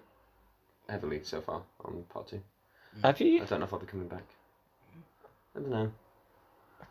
heavily 0.88 1.20
so 1.22 1.40
far 1.40 1.62
on 1.84 2.04
part 2.08 2.28
two. 2.28 2.42
Mm. 2.98 3.04
Have 3.04 3.20
you? 3.20 3.42
I 3.42 3.44
don't 3.44 3.60
know 3.60 3.66
if 3.66 3.72
I'll 3.72 3.78
be 3.78 3.86
coming 3.86 4.08
back. 4.08 4.24
I 5.54 5.60
don't 5.60 5.70
know. 5.70 5.92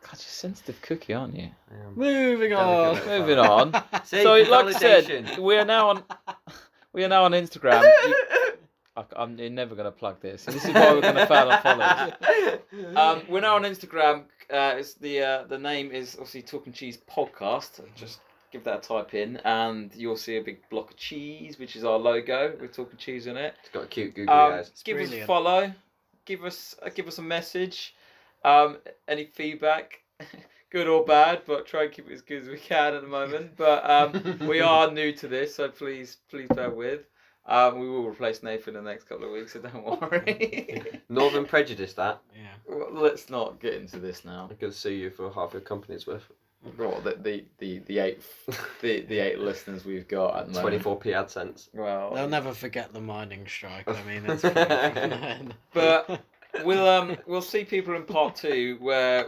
God, 0.02 0.12
you're 0.14 0.18
a 0.18 0.18
sensitive 0.18 0.82
cookie, 0.82 1.14
aren't 1.14 1.36
you? 1.36 1.50
I 1.72 1.86
am. 1.86 1.96
Moving 1.96 2.54
on. 2.54 2.96
Moving 3.08 3.40
on. 3.40 3.74
See, 4.06 4.22
so, 4.22 4.34
like 4.36 4.66
I 4.66 4.72
said, 4.72 5.06
validation. 5.06 5.40
we 5.40 5.58
are 5.58 5.66
now 5.66 5.90
on 5.90 6.04
we 6.94 7.04
are 7.04 7.08
now 7.08 7.24
on 7.24 7.32
Instagram. 7.32 7.82
You- 7.82 8.16
I, 8.98 9.04
I'm 9.16 9.38
you're 9.38 9.50
never 9.50 9.76
gonna 9.76 9.92
plug 9.92 10.22
this. 10.22 10.46
This 10.46 10.66
is 10.66 10.74
why 10.74 10.94
we're 10.94 11.02
gonna 11.02 11.28
fail 11.28 11.50
and 11.52 11.62
follow. 11.64 12.60
Um, 12.96 13.24
we're 13.30 13.42
now 13.42 13.56
on 13.56 13.64
Instagram. 13.64 14.24
Uh, 14.52 14.76
it's 14.78 14.94
the 14.96 15.22
uh, 15.22 15.44
the 15.46 15.58
name 15.58 15.92
is 15.92 16.16
obviously 16.16 16.42
Talking 16.44 16.74
Cheese 16.74 16.98
Podcast. 17.10 17.82
Just 17.96 18.20
give 18.52 18.64
that 18.66 18.86
a 18.86 18.88
type 18.88 19.14
in, 19.14 19.38
and 19.38 19.92
you'll 19.96 20.16
see 20.18 20.38
a 20.38 20.42
big 20.42 20.60
block 20.70 20.92
of 20.92 20.98
cheese, 20.98 21.58
which 21.60 21.76
is 21.76 21.84
our 21.84 21.98
logo 21.98 22.54
with 22.60 22.74
Talking 22.74 22.98
Cheese 22.98 23.28
on 23.28 23.38
it. 23.38 23.54
It's 23.62 23.70
got 23.70 23.84
a 23.86 23.88
cute 23.88 24.14
googly 24.16 24.34
Um, 24.34 24.54
eyes. 24.54 24.72
give 24.84 24.98
us 25.00 25.12
a 25.12 25.26
follow. 25.26 25.74
Give 26.26 26.44
us 26.44 26.76
uh, 26.84 26.90
give 26.94 27.08
us 27.08 27.18
a 27.18 27.22
message. 27.24 27.96
Um, 28.44 28.78
any 29.08 29.26
feedback, 29.26 30.02
good 30.70 30.88
or 30.88 31.04
bad, 31.06 31.42
but 31.48 31.66
try 31.66 31.84
and 31.84 31.92
keep 31.92 32.10
it 32.10 32.14
as 32.14 32.22
good 32.22 32.44
as 32.44 32.48
we 32.50 32.58
can 32.58 32.94
at 32.94 33.02
the 33.02 33.08
moment. 33.08 33.58
But 33.58 33.90
um, 33.90 34.48
we 34.48 34.62
are 34.62 34.92
new 35.00 35.12
to 35.14 35.28
this, 35.28 35.56
so 35.56 35.70
please 35.70 36.18
please 36.30 36.48
bear 36.56 36.70
with. 36.70 37.02
Um, 37.48 37.80
we 37.80 37.88
will 37.88 38.08
replace 38.08 38.42
Nathan 38.42 38.76
in 38.76 38.84
the 38.84 38.90
next 38.90 39.04
couple 39.08 39.26
of 39.26 39.32
weeks, 39.32 39.54
so 39.54 39.60
don't 39.60 39.84
worry. 40.02 40.82
Northern 41.10 41.46
Prejudice, 41.46 41.94
that. 41.94 42.20
Yeah. 42.36 42.48
Well, 42.68 42.90
Let's 42.92 43.30
not 43.30 43.60
get 43.60 43.76
into 43.76 44.00
this 44.00 44.26
now. 44.26 44.48
I 44.50 44.56
could 44.56 44.74
sue 44.74 44.90
you 44.92 45.10
for 45.12 45.32
half 45.32 45.54
your 45.54 45.62
company's 45.62 46.08
worth. 46.08 46.24
Well, 46.80 47.00
the 47.02 47.12
the, 47.22 47.46
the, 47.60 47.80
the 47.86 48.00
eight 48.00 48.24
the, 48.82 49.02
the 49.02 49.20
eight 49.20 49.38
listeners 49.38 49.86
we've 49.86 50.08
got 50.08 50.36
at 50.38 50.52
the 50.54 50.60
24p 50.60 51.04
AdSense. 51.04 51.70
Well, 51.74 52.16
They'll 52.16 52.28
never 52.28 52.54
forget 52.56 52.92
the 52.92 53.02
mining 53.02 53.46
strike. 53.48 53.88
I 53.88 54.02
mean, 54.04 54.24
it's 54.26 54.42
pretty- 54.42 55.54
But 55.74 56.22
we'll 56.64 56.88
um 56.90 57.18
we'll 57.28 57.44
see 57.44 57.64
people 57.66 57.96
in 57.96 58.04
part 58.06 58.36
two 58.38 58.78
where 58.80 59.28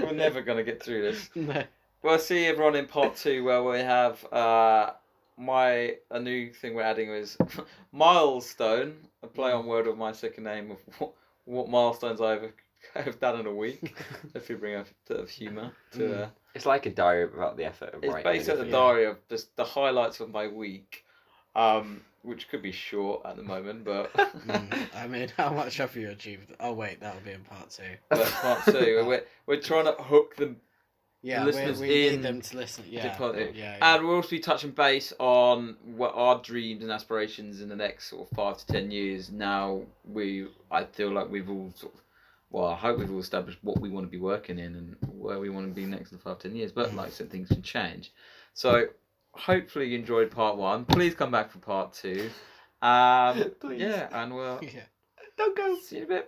we're 0.00 0.12
never 0.12 0.42
gonna 0.42 0.64
get 0.64 0.82
through 0.82 1.02
this. 1.02 1.30
no. 1.36 1.62
We'll 2.02 2.18
see 2.18 2.46
everyone 2.46 2.74
in 2.76 2.86
part 2.86 3.14
two 3.16 3.44
where 3.44 3.62
we 3.62 3.78
have 3.78 4.24
uh 4.32 4.90
my 5.38 5.96
a 6.10 6.18
new 6.20 6.52
thing 6.52 6.74
we're 6.74 6.82
adding 6.82 7.10
is 7.10 7.36
milestone, 7.92 8.96
a 9.22 9.26
play 9.26 9.52
on 9.52 9.66
word 9.66 9.86
of 9.86 9.96
my 9.98 10.12
second 10.12 10.44
name 10.44 10.70
of 10.72 10.78
what, 10.98 11.12
what 11.44 11.68
milestones 11.68 12.20
I've 12.20 12.52
have 12.94 13.18
done 13.20 13.40
in 13.40 13.46
a 13.46 13.54
week. 13.54 13.96
if 14.34 14.48
you 14.48 14.56
bring 14.56 14.74
a 14.74 14.84
bit 15.08 15.20
of 15.20 15.30
humour 15.30 15.72
to 15.92 16.24
uh, 16.24 16.28
It's 16.54 16.66
like 16.66 16.86
a 16.86 16.90
diary 16.90 17.24
about 17.24 17.56
the 17.56 17.64
effort 17.64 17.94
of 17.94 18.02
it's 18.04 18.12
writing. 18.12 18.32
based 18.32 18.50
on 18.50 18.58
the 18.58 18.64
diary 18.66 19.04
of 19.06 19.16
just 19.28 19.54
the 19.56 19.64
highlights 19.64 20.20
of 20.20 20.30
my 20.30 20.46
week. 20.48 21.04
Um, 21.56 22.02
which 22.22 22.48
could 22.48 22.62
be 22.62 22.72
short 22.72 23.22
at 23.24 23.36
the 23.36 23.42
moment, 23.42 23.84
but 23.84 24.12
Mm, 24.12 24.88
I 24.94 25.06
mean, 25.06 25.28
how 25.36 25.50
much 25.50 25.76
have 25.78 25.96
you 25.96 26.10
achieved? 26.10 26.52
Oh 26.60 26.72
wait, 26.72 27.00
that'll 27.00 27.20
be 27.20 27.30
in 27.32 27.42
part 27.42 27.70
two. 27.70 27.82
that's 28.10 28.30
part 28.32 28.64
two. 28.66 29.02
We're, 29.06 29.24
we're 29.46 29.60
trying 29.60 29.84
to 29.86 29.92
hook 29.92 30.36
them 30.36 30.56
Yeah, 31.22 31.40
we, 31.44 31.52
listeners 31.52 31.80
we 31.80 32.06
in 32.08 32.14
need 32.14 32.22
them 32.22 32.40
to 32.40 32.56
listen. 32.56 32.84
Yeah, 32.88 33.16
yeah, 33.18 33.46
yeah. 33.52 33.76
And 33.80 34.06
we'll 34.06 34.16
also 34.16 34.30
be 34.30 34.38
touching 34.38 34.70
base 34.70 35.12
on 35.18 35.76
what 35.84 36.12
our 36.14 36.40
dreams 36.40 36.82
and 36.82 36.92
aspirations 36.92 37.60
in 37.60 37.68
the 37.68 37.76
next 37.76 38.08
sort 38.10 38.30
of 38.30 38.36
five 38.36 38.58
to 38.58 38.66
ten 38.66 38.90
years. 38.90 39.30
Now 39.30 39.82
we, 40.04 40.46
I 40.70 40.84
feel 40.84 41.10
like 41.10 41.28
we've 41.28 41.50
all 41.50 41.72
sort 41.74 41.94
of, 41.94 42.00
well, 42.50 42.66
I 42.66 42.76
hope 42.76 42.98
we've 42.98 43.10
all 43.10 43.18
established 43.18 43.58
what 43.62 43.80
we 43.80 43.90
want 43.90 44.06
to 44.06 44.10
be 44.10 44.18
working 44.18 44.60
in 44.60 44.76
and 44.76 44.96
where 45.08 45.40
we 45.40 45.50
want 45.50 45.66
to 45.66 45.74
be 45.74 45.86
next 45.86 46.12
in 46.12 46.18
five 46.18 46.38
ten 46.38 46.54
years. 46.54 46.70
But 46.70 46.94
like 46.94 47.10
said, 47.10 47.30
things 47.30 47.48
can 47.48 47.62
change. 47.62 48.12
So 48.54 48.86
hopefully 49.32 49.86
you 49.88 49.98
enjoyed 49.98 50.30
part 50.30 50.56
one. 50.56 50.84
Please 50.84 51.14
come 51.14 51.32
back 51.32 51.50
for 51.50 51.58
part 51.58 51.94
two. 51.94 52.30
Um, 52.80 53.52
Please. 53.60 53.80
yeah, 53.80 54.08
and 54.12 54.34
we'll 54.34 54.60
Yeah. 54.62 54.82
Don't 55.36 55.56
go. 55.56 55.76
see 55.82 55.96
you 55.96 56.02
in 56.04 56.12
a 56.12 56.22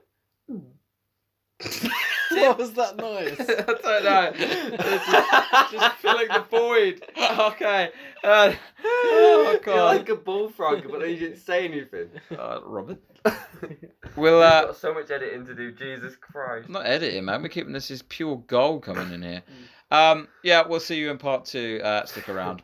bit. 1.61 1.93
what 2.31 2.59
was 2.59 2.73
that 2.73 2.97
noise? 2.97 3.37
I 3.41 3.45
don't 3.45 4.05
know. 4.05 4.33
It's 4.35 5.07
just, 5.07 5.73
just 5.73 5.97
filling 5.97 6.29
the 6.29 6.45
void. 6.51 7.03
Okay. 7.19 7.91
Uh, 8.23 8.53
oh 8.85 9.51
You're 9.53 9.61
god. 9.61 9.97
like 9.97 10.09
a 10.09 10.17
bullfrog, 10.17 10.83
but 10.91 11.01
then 11.01 11.11
you 11.11 11.17
didn't 11.17 11.39
say 11.39 11.65
anything. 11.65 12.09
Uh, 12.37 12.61
Robert. 12.65 12.99
We'll 14.17 14.43
uh, 14.43 14.67
got 14.67 14.77
so 14.77 14.93
much 14.93 15.11
editing 15.11 15.47
to 15.47 15.55
do. 15.55 15.73
Jesus 15.73 16.17
Christ. 16.17 16.67
I'm 16.67 16.73
not 16.73 16.87
editing, 16.87 17.25
man. 17.25 17.43
We're 17.43 17.49
keeping 17.49 17.73
this 17.73 17.91
as 17.91 18.03
pure 18.03 18.43
gold 18.47 18.83
coming 18.83 19.13
in 19.13 19.23
here. 19.23 19.43
Um, 19.91 20.29
yeah, 20.43 20.67
we'll 20.67 20.81
see 20.81 20.97
you 20.97 21.11
in 21.11 21.19
part 21.19 21.45
two. 21.45 21.81
Uh, 21.83 22.05
stick 22.07 22.29
around. 22.29 22.63